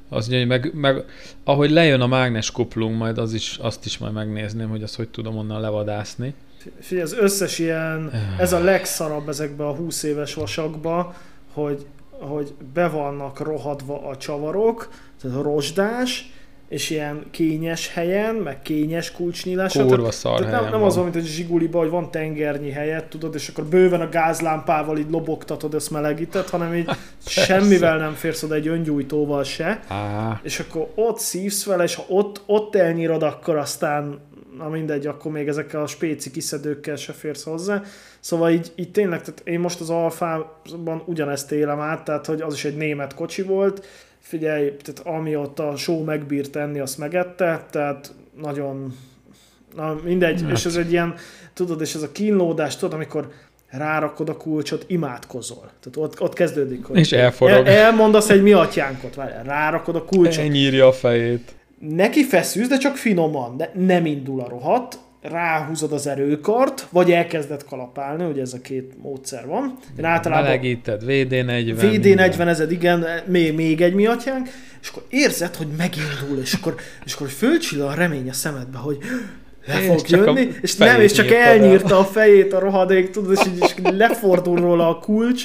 [0.09, 1.03] Az, hogy meg, meg,
[1.43, 5.09] ahogy lejön a mágnes kuplung, majd az is, azt is majd megnézném, hogy azt hogy
[5.09, 6.33] tudom onnan levadászni.
[6.79, 11.15] Figyelj, az összes ilyen, ez a legszarabb ezekbe a 20 éves vasakba,
[11.53, 11.85] hogy,
[12.19, 14.89] hogy be vannak rohadva a csavarok,
[15.21, 16.31] tehát a rozsdás,
[16.69, 19.73] és ilyen kényes helyen, meg kényes kulcsnyílás.
[19.73, 23.35] Kurva szar tehát nem, nem az van, mint egy zsiguliba, hogy van tengernyi helyet, tudod,
[23.35, 26.89] és akkor bőven a gázlámpával így lobogtatod, ezt melegített, hanem így
[27.25, 29.79] semmivel nem férsz oda egy öngyújtóval se.
[29.87, 30.39] Á.
[30.43, 34.19] És akkor ott szívsz vele, és ha ott, ott elnyírod, akkor aztán
[34.57, 37.81] na mindegy, akkor még ezekkel a spéci kiszedőkkel se férsz hozzá.
[38.19, 42.53] Szóval így, így tényleg, tehát én most az Alfában ugyanezt élem át, tehát hogy az
[42.53, 43.85] is egy német kocsi volt,
[44.19, 48.93] figyelj, tehát ami ott a show megbírt tenni, azt megette, tehát nagyon,
[49.75, 50.51] na mindegy, hát.
[50.51, 51.15] és ez egy ilyen,
[51.53, 53.31] tudod, és ez a kínlódás, tudod, amikor
[53.69, 55.71] rárakod a kulcsot, imádkozol.
[55.79, 57.55] Tehát ott, ott kezdődik, hogy és elforog.
[57.55, 60.43] El, elmondasz egy mi atyánkot, várj, rárakod a kulcsot.
[60.43, 61.55] Elnyírja a fejét.
[61.79, 67.63] Neki feszülsz, de csak finoman, de nem indul a rohat, ráhúzod az erőkart, vagy elkezded
[67.63, 69.77] kalapálni, ugye ez a két módszer van.
[69.97, 70.45] Én általában...
[70.45, 71.75] Melegíted, VD40.
[71.81, 74.49] VD40 ezed, igen, még, még egy miatyánk,
[74.81, 76.75] és akkor érzed, hogy megindul, és akkor,
[77.05, 78.97] és akkor fölcsillan a remény a szemedbe, hogy
[79.65, 83.39] le fog és jönni, és nem, és csak elnyírta a fejét a rohadék, tudod, és
[83.47, 85.43] így is lefordul róla a kulcs,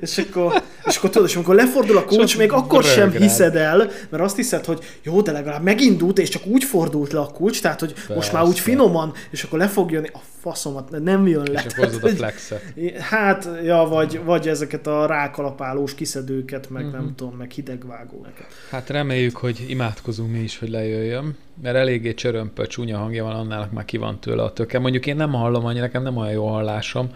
[0.00, 3.90] és akkor, és akkor tudod, és amikor lefordul a kulcs, még akkor sem hiszed el,
[4.08, 7.60] mert azt hiszed, hogy jó, de legalább megindult, és csak úgy fordult le a kulcs,
[7.62, 8.14] tehát, hogy Persze.
[8.14, 11.62] most már úgy finoman, és akkor le fog jönni, a faszomat, nem jön le.
[11.66, 11.88] És akkor
[12.18, 13.00] a.
[13.00, 17.00] Hát, ja, vagy, vagy ezeket a rákalapálós kiszedőket, meg uh-huh.
[17.00, 18.46] nem tudom, meg hidegvágókat.
[18.70, 23.68] Hát reméljük, hogy imádkozunk mi is, hogy lejöjjön, mert eléggé csörömpöl, csúnya hangja van, annál
[23.72, 24.78] már ki van tőle a töke.
[24.78, 27.10] Mondjuk én nem hallom annyira, nekem nem olyan jó hallásom,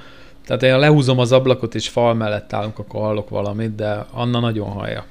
[0.47, 4.68] tehát én lehúzom az ablakot, és fal mellett állunk, akkor hallok valamit, de Anna nagyon
[4.68, 5.05] hallja.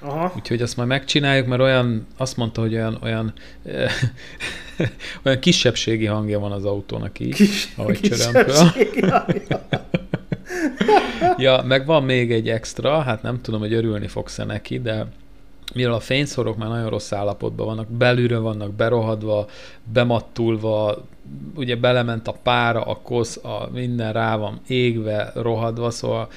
[0.00, 0.32] Aha.
[0.36, 3.32] Úgyhogy azt majd megcsináljuk, mert olyan, azt mondta, hogy olyan, olyan,
[5.24, 8.72] olyan kisebbségi hangja van az autónak így, Kis, ahogy csörömpöl.
[11.36, 15.06] ja, meg van még egy extra, hát nem tudom, hogy örülni fogsz-e neki, de
[15.74, 19.46] mivel a fényszorok már nagyon rossz állapotban vannak, belülről vannak berohadva,
[19.92, 21.04] bemattulva,
[21.54, 26.28] ugye belement a pára, a kosz, a minden rá van égve, rohadva, szóval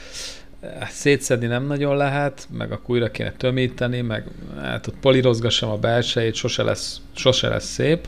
[0.60, 4.28] eh, szétszedni nem nagyon lehet, meg akkor újra kéne tömíteni, meg
[4.62, 8.08] hát ott polírozgassam a belsejét, sose lesz, sose lesz szép,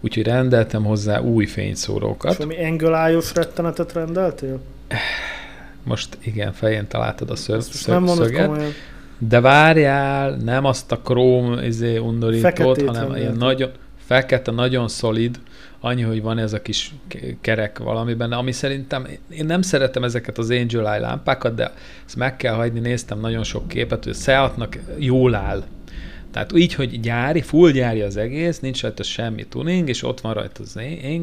[0.00, 2.30] úgyhogy rendeltem hozzá új fényszórókat.
[2.30, 4.60] És valami engelájos rettenetet rendeltél?
[5.82, 8.46] Most igen, fején találtad a szög, nem szöget.
[8.46, 8.72] Komolyan.
[9.28, 13.70] De várjál, nem azt a króm izé, undorítót, hanem ilyen nagyon,
[14.06, 15.40] fekete, nagyon szolid,
[15.80, 16.94] annyi, hogy van ez a kis
[17.40, 21.72] kerek valami benne, ami szerintem, én nem szeretem ezeket az Angel Eye lámpákat, de
[22.06, 25.62] ezt meg kell hagyni, néztem nagyon sok képet, hogy Seatnak jól áll.
[26.32, 30.34] Tehát így, hogy gyári, full gyári az egész, nincs rajta semmi tuning, és ott van
[30.34, 30.76] rajta az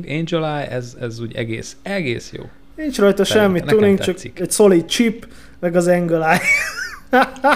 [0.07, 2.43] Angel Eye, ez, ez úgy egész, egész jó.
[2.75, 5.27] Nincs rajta semmi tuning, csak egy solid chip,
[5.59, 6.39] meg az Angel Eye.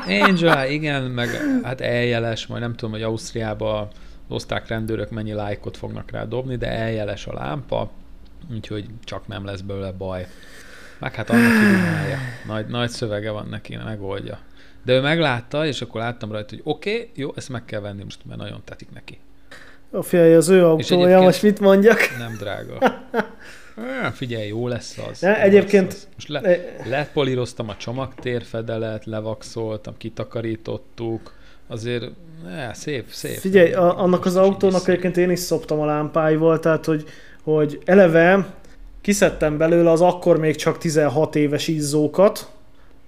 [0.08, 1.30] Angel, igen, meg
[1.64, 3.88] hát eljeles, majd nem tudom, hogy Ausztriában
[4.28, 7.92] az osztrák rendőrök mennyi lájkot fognak rá dobni, de eljeles a lámpa,
[8.52, 10.28] úgyhogy csak nem lesz belőle baj.
[11.00, 12.18] Meg hát annak csinálja.
[12.48, 14.40] Nagy, nagy szövege van neki, megoldja.
[14.84, 18.04] De ő meglátta, és akkor láttam rajta, hogy oké, okay, jó, ezt meg kell venni
[18.04, 19.20] most, mert nagyon tetik neki.
[19.92, 22.00] A fiai, az ő autója, most mit mondjak?
[22.18, 22.78] Nem drága.
[24.14, 25.20] Figyelj, jó lesz az.
[25.20, 25.92] Ne, egyébként...
[25.92, 26.08] Lesz az.
[26.14, 26.60] Most le,
[26.90, 31.34] lepolíroztam a csomagtérfedelet, levaxoltam, kitakarítottuk,
[31.68, 32.04] azért
[32.44, 33.38] ne, szép, szép.
[33.38, 37.04] Figyelj, a, annak az autónak egyébként én is szoptam a lámpáival, tehát hogy,
[37.44, 38.46] hogy eleve
[39.02, 42.52] kiszedtem belőle az akkor még csak 16 éves izzókat,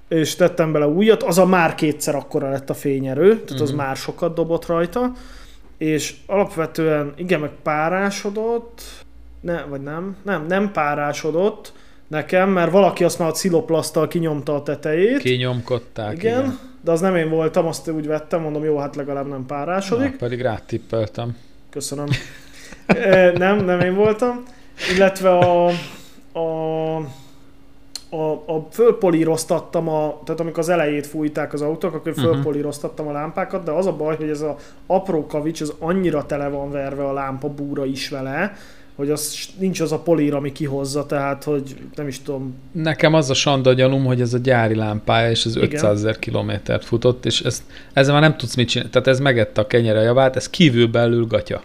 [0.08, 3.62] és tettem bele újat, az a már kétszer akkora lett a fényerő, tehát uh-huh.
[3.62, 3.78] az mhm.
[3.78, 5.12] már sokat dobott rajta,
[5.78, 8.82] és alapvetően igen, meg párásodott,
[9.44, 11.74] ne, vagy nem, nem, nem párásodott
[12.08, 15.18] nekem, mert valaki azt már a ciloplasztal kinyomta a tetejét.
[15.18, 16.40] Kinyomkodták, igen.
[16.40, 16.60] igen.
[16.82, 20.12] De az nem én voltam, azt úgy vettem, mondom, jó, hát legalább nem párásodik.
[20.12, 21.38] Na, pedig tippeltem.
[21.70, 22.08] Köszönöm.
[23.44, 24.44] nem, nem én voltam.
[24.96, 25.68] Illetve a,
[26.40, 26.98] a
[28.14, 32.22] a, a fölpolíroztattam, a, tehát amikor az elejét fújták az autók, akkor mhm.
[32.22, 36.48] fölpolíroztattam a lámpákat, de az a baj, hogy ez a apró kavics, az annyira tele
[36.48, 38.56] van verve a lámpa búra is vele,
[38.96, 42.56] hogy az nincs az a polír, ami kihozza, tehát hogy nem is tudom.
[42.72, 46.86] Nekem az a sanda gyanúm, hogy ez a gyári lámpája, és ez 500 ezer kilométert
[46.86, 47.64] futott, és ezt,
[47.94, 48.92] ezzel már nem tudsz mit csinálni.
[48.92, 51.62] Tehát ez megette a kenyere javát, ez kívül belül gatya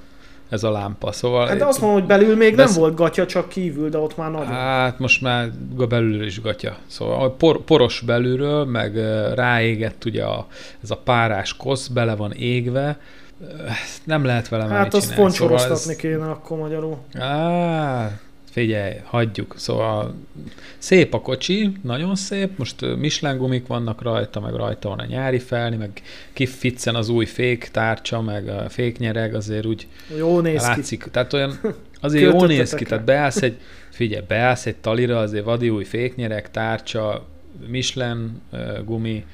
[0.49, 1.13] ez a lámpa.
[1.13, 4.17] Szóval hát de azt mondom, hogy belül még nem volt gatya, csak kívül, de ott
[4.17, 4.47] már nagyon.
[4.47, 5.49] Hát most már
[5.89, 6.77] belül is gatya.
[6.87, 8.97] Szóval por, poros belülről, meg
[9.35, 10.47] ráégett ugye a,
[10.83, 13.01] ez a párás kosz, bele van égve,
[14.05, 16.01] nem lehet vele Hát azt foncsoroztatni szóval ez...
[16.01, 16.99] kéne akkor magyarul.
[17.15, 18.19] Á,
[18.51, 19.55] figyelj, hagyjuk.
[19.57, 20.15] Szóval
[20.79, 25.39] szép a kocsi, nagyon szép, most Michelin gumik vannak rajta, meg rajta van a nyári
[25.39, 29.87] felni, meg kificcen az új fék tárcsa, meg a féknyereg, azért úgy
[30.17, 31.03] jó néz látszik.
[31.03, 31.11] Ki.
[31.11, 31.61] Tehát olyan,
[32.01, 33.57] azért jó néz ki, tehát beállsz egy,
[33.91, 37.27] figyelj, beállsz egy talira, azért vadi új féknyereg, tárcsa,
[37.67, 38.43] Michelin
[38.85, 39.25] gumi,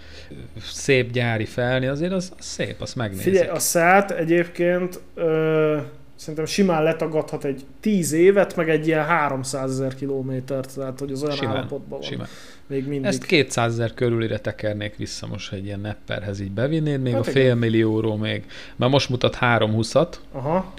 [0.62, 3.24] szép gyári felni, azért az, az szép, azt megnézik.
[3.24, 5.76] Figyelj, a szát egyébként ö,
[6.14, 11.22] szerintem simán letagadhat egy 10 évet, meg egy ilyen 300 ezer kilométert, tehát hogy az
[11.22, 12.08] olyan simán, állapotban van.
[12.08, 12.28] Simán.
[12.66, 13.06] Még mindig.
[13.06, 17.26] Ezt 200 ezer körülire tekernék vissza most, ha egy ilyen nepperhez így bevinnéd, még hát
[17.26, 18.44] a fél millióról még.
[18.76, 20.14] Mert most mutat 320-at.
[20.32, 20.72] Aha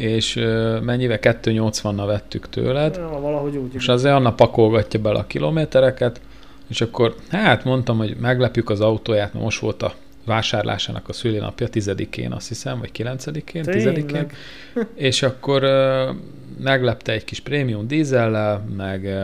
[0.00, 0.34] és
[0.82, 1.18] mennyivel?
[1.20, 2.96] 280-nal vettük tőled.
[2.96, 3.74] Ja, valahogy úgy.
[3.74, 6.20] És azért annak pakolgatja bele a kilométereket,
[6.70, 9.94] és akkor hát mondtam, hogy meglepjük az autóját, mert most volt a
[10.24, 14.26] vásárlásának a szülinapja, tizedikén azt hiszem, vagy kilencedikén, tizedikén.
[14.94, 15.64] és akkor
[16.62, 19.14] meglepte egy kis prémium dízellel, meg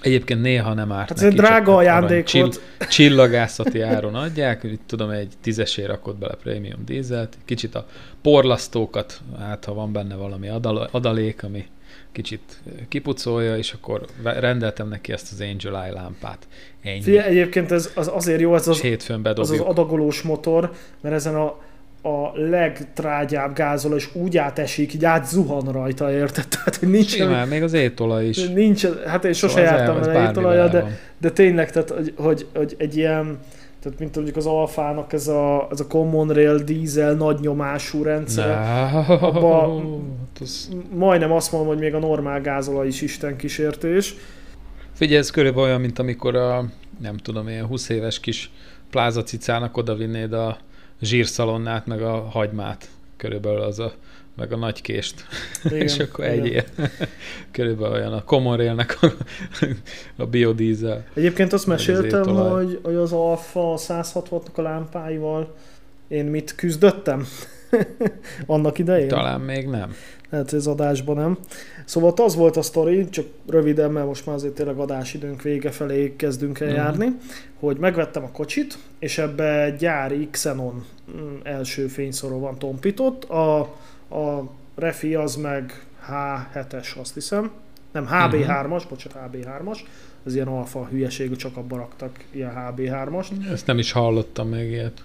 [0.00, 2.50] egyébként néha nem árt hát neki, drága ajándék csill,
[2.90, 7.86] Csillagászati áron adják, hogy tudom, egy tízesé rakott bele prémium dízelt, kicsit a
[8.22, 11.66] porlasztókat, hát ha van benne valami adal, adalék, ami
[12.16, 16.46] kicsit kipucolja, és akkor rendeltem neki ezt az Angel Eye lámpát.
[16.82, 17.00] Ennyi.
[17.00, 18.82] Fia, egyébként ez az azért jó, ez az,
[19.34, 21.46] az, az adagolós motor, mert ezen a,
[22.08, 26.48] a legtrágyább gázol, és úgy átesik, így átzuhan rajta, érted?
[26.54, 27.10] Tehát, nincs...
[27.10, 28.48] Simán, még az étolaj is.
[28.48, 32.74] Nincs, hát én sose szóval jártam vele étolaja, de, de tényleg, tehát, hogy, hogy, hogy
[32.78, 33.38] egy ilyen
[33.80, 38.50] tehát mint mondjuk az Alfának ez a, ez a Common Rail diesel nagy nyomású rendszer.
[39.22, 39.82] Abba
[40.94, 44.14] majdnem azt mondom, hogy még a normál gázola is Isten kísértés.
[44.92, 46.64] Figyelj, ez körülbelül olyan, mint amikor a,
[47.00, 48.50] nem tudom, ilyen 20 éves kis
[48.90, 50.58] plázacicának odavinnéd a
[51.00, 52.88] zsírszalonnát, meg a hagymát.
[53.16, 53.92] Körülbelül az a
[54.36, 55.26] meg a nagy kést.
[55.64, 56.38] Igen, és akkor igen.
[56.38, 56.64] egy ilyen,
[57.50, 59.12] körülbelül olyan a Common Railnek a,
[60.16, 61.04] a biodízel.
[61.14, 65.54] Egyébként azt meséltem, hogy, hogy az Alfa 160 a lámpáival
[66.08, 67.26] én mit küzdöttem
[68.46, 69.08] annak idején.
[69.08, 69.94] Talán még nem.
[70.30, 71.38] Hát ez adásban nem.
[71.84, 76.14] Szóval az volt a sztori, csak röviden, mert most már azért tényleg adásidőnk vége felé
[76.16, 76.74] kezdünk el mm.
[76.74, 77.08] járni,
[77.58, 80.84] hogy megvettem a kocsit, és ebbe gyári Xenon
[81.16, 83.24] mm, első fényszoró van tompított.
[83.24, 83.74] A
[84.10, 84.40] a
[84.74, 87.50] refi az meg H7-es, azt hiszem.
[87.92, 88.82] Nem, HB3-as, uh-huh.
[88.88, 89.78] bocsánat, HB3-as.
[90.26, 93.50] Ez ilyen alfa hülyeség, csak abban raktak ilyen HB3-ast.
[93.52, 95.02] Ezt nem is hallottam még ilyet.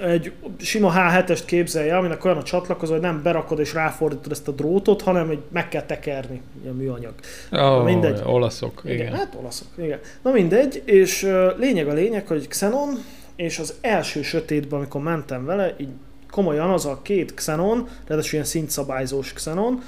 [0.00, 4.52] Egy sima H7-est képzelje, aminek olyan a csatlakozó, hogy nem berakod és ráfordítod ezt a
[4.52, 7.14] drótot, hanem hogy meg kell tekerni a műanyag.
[7.50, 8.20] Oh, mindegy.
[8.24, 8.96] Olaszok, igen.
[8.96, 9.12] igen.
[9.12, 9.98] Hát olaszok, igen.
[10.22, 11.22] Na mindegy, és
[11.56, 12.98] lényeg a lényeg, hogy Xenon,
[13.36, 15.88] és az első sötétben, amikor mentem vele, így
[16.34, 19.82] komolyan az a két Xenon, ráadásul ilyen szintszabályzós Xenon,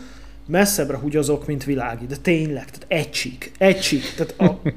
[0.47, 4.15] messzebbre húgyazok, mint világi, de tényleg, tehát egy csík, egy csík.
[4.17, 4.71] Tehát a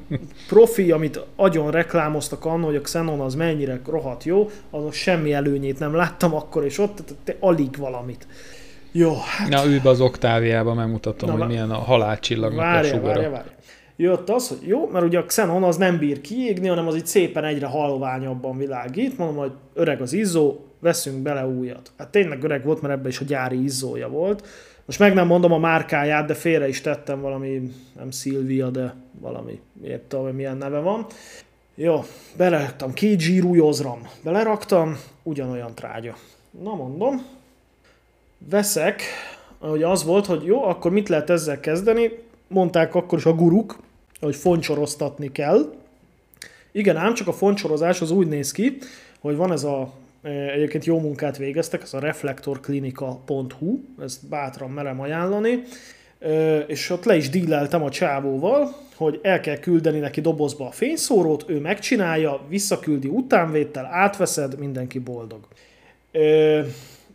[0.48, 5.78] profi, amit agyon reklámoztak annak, hogy a Xenon az mennyire rohadt jó, azok semmi előnyét
[5.78, 8.26] nem láttam akkor és ott, tehát te alig valamit.
[8.92, 9.48] Jó, hát...
[9.48, 13.12] Na, ülj be az oktáviába, megmutatom, Na, hogy milyen a halálcsillagnak várja, a sugara.
[13.12, 13.52] Várja, várja.
[13.96, 17.06] Jött az, hogy jó, mert ugye a Xenon az nem bír kiégni, hanem az így
[17.06, 19.18] szépen egyre halványabban világít.
[19.18, 21.92] Mondom, hogy öreg az izzó, veszünk bele újat.
[21.98, 24.46] Hát tényleg öreg volt, mert ebbe is a gyári izzója volt.
[24.84, 29.60] Most meg nem mondom a márkáját, de félre is tettem valami, nem Szilvia, de valami,
[29.72, 31.06] miért tudom, milyen neve van.
[31.74, 32.04] Jó,
[32.36, 34.08] beleraktam két zsírú jozram.
[34.22, 36.16] Beleraktam, ugyanolyan trágya.
[36.62, 37.24] Na mondom,
[38.38, 39.02] veszek,
[39.58, 42.10] hogy az volt, hogy jó, akkor mit lehet ezzel kezdeni?
[42.48, 43.78] Mondták akkor is a guruk,
[44.20, 45.74] hogy foncsoroztatni kell.
[46.72, 48.78] Igen, ám csak a foncsorozás az úgy néz ki,
[49.20, 49.92] hogy van ez a
[50.22, 55.62] Egyébként jó munkát végeztek, ez a reflektorklinika.hu, ezt bátran merem ajánlani,
[56.66, 61.44] és ott le is díleltem a csávóval, hogy el kell küldeni neki dobozba a fényszórót,
[61.46, 65.48] ő megcsinálja, visszaküldi utánvétel, átveszed, mindenki boldog.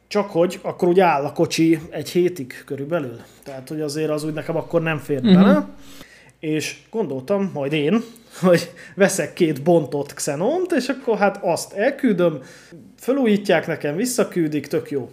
[0.07, 3.19] Csak hogy akkor úgy áll a kocsi egy hétig körülbelül.
[3.43, 5.63] Tehát, hogy azért az úgy nekem akkor nem fér uh-huh.
[6.45, 8.03] És gondoltam, majd én,
[8.41, 12.41] hogy veszek két bontott xenont, és akkor hát azt elküldöm,
[12.97, 15.09] felújítják nekem, visszaküldik, tök jó.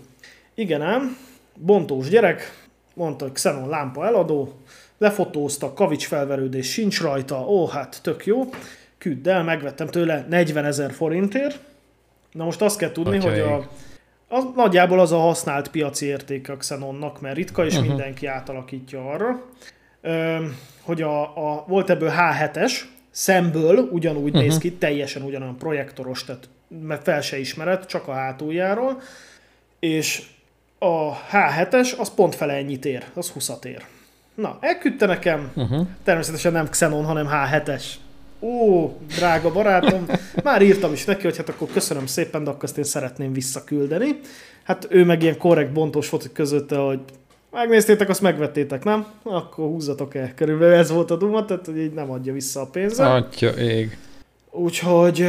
[0.54, 1.16] Igen ám,
[1.54, 4.52] bontós gyerek, mondta, hogy xenon lámpa eladó,
[4.98, 8.50] lefotóztak, kavics felverődés sincs rajta, ó, hát tök jó,
[8.98, 11.60] küld el, megvettem tőle 40 ezer forintért.
[12.32, 13.42] Na most azt kell tudni, Atyaik.
[13.42, 13.68] hogy a,
[14.28, 17.88] az, nagyjából az a használt piaci értéke a Xenonnak, mert ritka, és uh-huh.
[17.88, 19.42] mindenki átalakítja arra.
[20.82, 22.72] Hogy a, a, volt ebből H7-es,
[23.10, 24.42] szemből ugyanúgy uh-huh.
[24.42, 26.48] néz ki, teljesen ugyanolyan projektoros, tehát
[27.02, 29.00] fel se ismered, csak a hátuljáról,
[29.80, 30.22] és
[30.78, 33.84] a H7-es az pont fele ennyit ér, az 20 ér.
[34.34, 35.86] Na, elküldte nekem, uh-huh.
[36.04, 37.84] természetesen nem Xenon, hanem H7-es.
[38.40, 38.86] Ó,
[39.16, 40.06] drága barátom,
[40.44, 44.20] már írtam is neki, hogy hát akkor köszönöm szépen, de akkor ezt én szeretném visszaküldeni.
[44.64, 47.00] Hát ő meg ilyen korrekt bontós fotók között, hogy
[47.52, 49.06] megnéztétek, azt megvettétek, nem?
[49.22, 50.34] Akkor húzzatok el.
[50.34, 53.06] Körülbelül ez volt a duma, tehát hogy így nem adja vissza a pénzet.
[53.06, 53.98] Atya ég.
[54.50, 55.28] Úgyhogy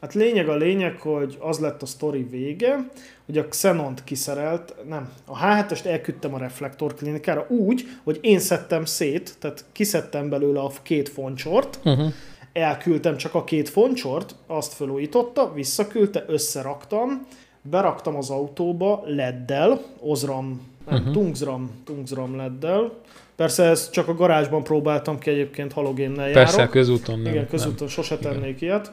[0.00, 2.88] Hát lényeg a lényeg, hogy az lett a sztori vége,
[3.26, 8.84] hogy a Xenont kiszerelt, nem, a H7-est elküldtem a reflektor klinikára úgy, hogy én szedtem
[8.84, 12.12] szét, tehát kiszedtem belőle a két foncsort, uh-huh.
[12.52, 17.26] elküldtem csak a két foncsort, azt felújította, visszaküldte, összeraktam,
[17.70, 21.12] beraktam az autóba leddel, Ozram, nem, uh-huh.
[21.12, 22.92] Tungsram, Tungsram leddel,
[23.36, 26.72] Persze ezt csak a garázsban próbáltam ki, egyébként halogénnel Persze, járok.
[26.72, 27.32] közúton nem.
[27.32, 27.88] Igen, közúton nem.
[27.88, 28.56] sose tennék Igen.
[28.58, 28.92] ilyet.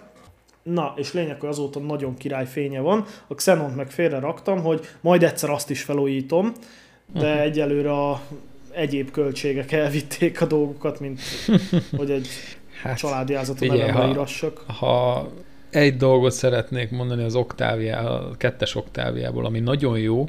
[0.64, 3.06] Na, és lényeg, hogy azóta nagyon király fénye van.
[3.28, 6.52] A Xenont meg félre raktam, hogy majd egyszer azt is felújítom,
[7.14, 7.42] de uh-huh.
[7.42, 8.22] egyelőre a
[8.72, 11.22] egyéb költségek elvitték a dolgokat, mint
[11.98, 12.28] hogy egy
[12.82, 14.64] hát, családi ázatot nevemre írassak.
[14.68, 15.28] Ha
[15.76, 20.26] egy dolgot szeretnék mondani az oktáviá, a kettes oktáviából, ami nagyon jó,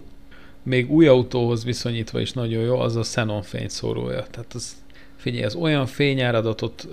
[0.63, 4.27] még új autóhoz viszonyítva is nagyon jó, az a Xenon fényszórója.
[4.31, 4.77] Tehát az,
[5.17, 6.89] figyelj, az olyan fényáradatot,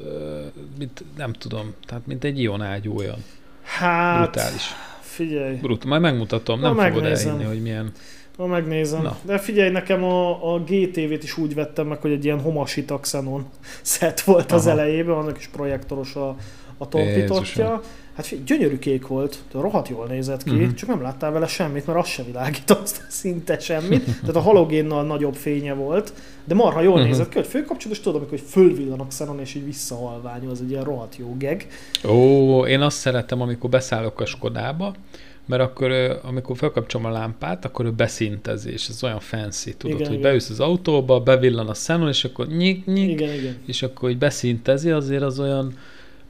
[0.78, 3.24] mint nem tudom, tehát mint egy ionágyú olyan.
[3.62, 4.64] Hát, Brutális.
[5.02, 5.56] Figyelj.
[5.56, 7.92] Brut, majd megmutatom, nem Na, fogod elhinni, hogy milyen...
[8.38, 9.02] Ma megnézem.
[9.02, 9.18] Na.
[9.22, 13.46] De figyelj, nekem a, a GTV-t is úgy vettem meg, hogy egy ilyen homasita Xenon
[13.82, 14.56] set volt Aha.
[14.56, 16.36] az elejében, annak is projektoros a,
[16.78, 17.82] a tompitottja.
[18.16, 20.74] Hát figyelj, gyönyörű kék volt, de rohadt jól nézett ki, uh-huh.
[20.74, 24.04] csak nem láttál vele semmit, mert az se világított szinte semmit.
[24.20, 26.14] Tehát a halogénnal nagyobb fénye volt,
[26.46, 27.08] de marha jól uh-huh.
[27.08, 30.62] nézett ki, hogy főkapcsolod, és tudod, amikor hogy fölvillan a Xenon, és így visszahalványul, az
[30.62, 31.68] egy ilyen rohadt jó geg.
[32.08, 34.94] Ó, én azt szeretem, amikor beszállok a Skodába,
[35.46, 40.08] mert akkor, amikor felkapcsolom a lámpát, akkor ő beszintezi, és ez olyan fancy, tudod, igen,
[40.08, 40.30] hogy igen.
[40.30, 43.58] beülsz az autóba, bevillan a szenon, és akkor nyik, nyik, igen, igen.
[43.66, 45.74] és akkor hogy beszintezi, azért az olyan,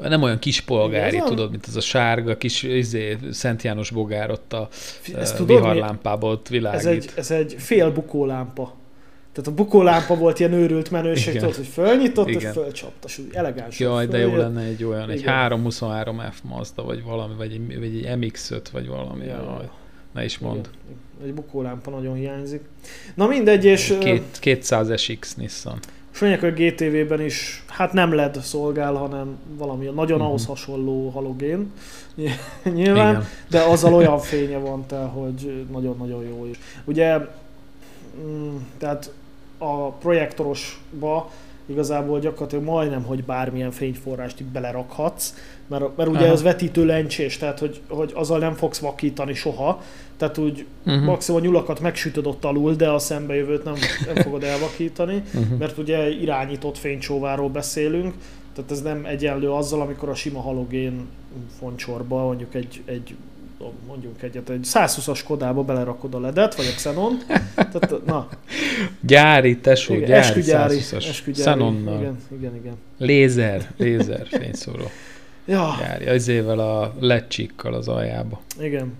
[0.09, 4.53] nem olyan kispolgári, igen, tudod, mint az a sárga kis izé, Szent János bogár ott
[4.53, 4.67] a
[5.15, 6.79] Ezt viharlámpából ott világít.
[6.79, 8.79] Ez egy, ez egy fél bukólámpa.
[9.31, 12.41] Tehát a bukólámpa volt ilyen őrült menőség, tudod, hogy fölnyitott, Igen.
[12.41, 13.79] és fölcsapta, és úgy elegáns.
[13.79, 18.17] Jaj, de jó lenne egy olyan, egy 323F Mazda, vagy valami, vagy egy, vagy egy
[18.19, 19.25] MX-5, vagy valami.
[19.25, 19.43] Ja.
[19.57, 19.69] Jaj,
[20.13, 20.69] ne is mond.
[20.85, 20.99] Igen.
[21.23, 22.61] Egy bukólámpa nagyon hiányzik.
[23.15, 23.97] Na mindegy, és...
[23.99, 25.79] Két, 200 SX Nissan.
[26.13, 30.25] És mondják, hogy a GTV-ben is, hát nem LED szolgál, hanem valami nagyon uh-huh.
[30.25, 31.71] ahhoz hasonló halogén,
[32.73, 33.27] nyilván, Igen.
[33.49, 36.59] de azzal olyan fénye van, te, hogy nagyon-nagyon jó is.
[36.85, 37.17] Ugye,
[38.21, 39.11] mm, tehát
[39.57, 41.31] a projektorosba
[41.65, 45.33] igazából gyakorlatilag majdnem, hogy bármilyen fényforrást itt belerakhatsz,
[45.67, 46.31] mert, mert ugye Aha.
[46.31, 49.81] ez vetítő lencsés, tehát hogy, hogy azzal nem fogsz vakítani soha,
[50.17, 51.03] tehát úgy uh-huh.
[51.03, 55.57] maximum a nyulakat megsütöd ott alul, de a szembejövőt nem, nem fogod elvakítani, uh-huh.
[55.57, 58.13] mert ugye irányított fénycsóváról beszélünk,
[58.55, 61.07] tehát ez nem egyenlő azzal, amikor a sima halogén
[61.59, 63.15] foncsorba mondjuk egy, egy
[63.87, 67.17] mondjuk egyet, egy 120-as kodába belerakod a ledet, vagy a Xenon.
[67.55, 68.27] Tehát, na.
[68.99, 71.99] Gyári, tesó, igen, gyári, eskügyári, eskügyári, Xenonnal.
[71.99, 72.73] Igen, igen, igen.
[72.97, 74.83] Lézer, lézer fényszóró.
[75.45, 75.75] ja.
[75.79, 78.41] Gyári, ezével a lecsikkal az aljába.
[78.59, 78.95] Igen.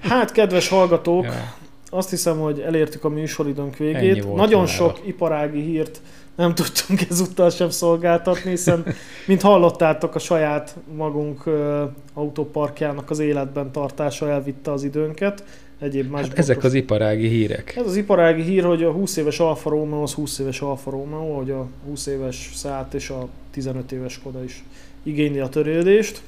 [0.00, 1.54] Hát, kedves hallgatók, ja.
[1.90, 4.34] azt hiszem, hogy elértük a műsoridőnk végét.
[4.34, 6.00] Nagyon sok iparági hírt
[6.36, 8.84] nem tudtunk ezúttal sem szolgáltatni, hiszen,
[9.26, 11.82] mint hallottátok, a saját magunk uh,
[12.14, 15.44] autóparkjának az életben tartása elvitte az időnket.
[15.78, 17.76] Egyéb más hát ezek az iparági hírek.
[17.76, 21.36] Ez az iparági hír, hogy a 20 éves Alfa Romeo az 20 éves Alfa Romeo,
[21.36, 24.64] hogy a 20 éves Seat és a 15 éves Skoda is
[25.02, 26.22] igényli a törődést.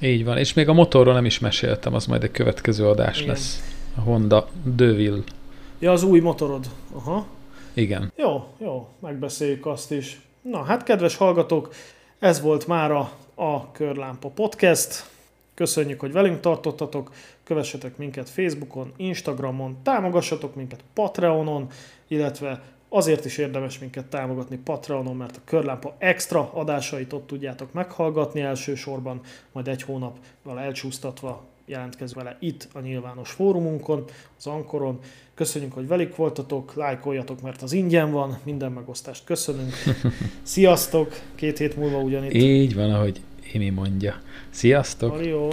[0.00, 3.28] Így van, és még a motorról nem is meséltem, az majd egy következő adás Igen.
[3.28, 3.74] lesz.
[3.96, 5.22] A Honda Deville.
[5.78, 6.66] Ja, az új motorod.
[6.92, 7.26] Aha.
[7.76, 8.12] Igen.
[8.16, 10.20] Jó, jó, megbeszéljük azt is.
[10.42, 11.74] Na, hát kedves hallgatók,
[12.18, 15.04] ez volt már a, Körlámpa Podcast.
[15.54, 17.12] Köszönjük, hogy velünk tartottatok,
[17.44, 21.68] kövessetek minket Facebookon, Instagramon, támogassatok minket Patreonon,
[22.08, 28.40] illetve azért is érdemes minket támogatni Patreonon, mert a Körlámpa extra adásait ott tudjátok meghallgatni
[28.40, 29.20] elsősorban,
[29.52, 34.04] majd egy hónapval elcsúsztatva jelentkezz vele itt a nyilvános fórumunkon,
[34.38, 34.98] az Ankoron.
[35.34, 39.72] Köszönjük, hogy velük voltatok, lájkoljatok, mert az ingyen van, minden megosztást köszönünk.
[40.42, 42.32] Sziasztok, két hét múlva ugyanitt.
[42.32, 43.20] Így van, ahogy
[43.52, 44.20] Imi mondja.
[44.50, 45.26] Sziasztok!
[45.26, 45.48] Jó.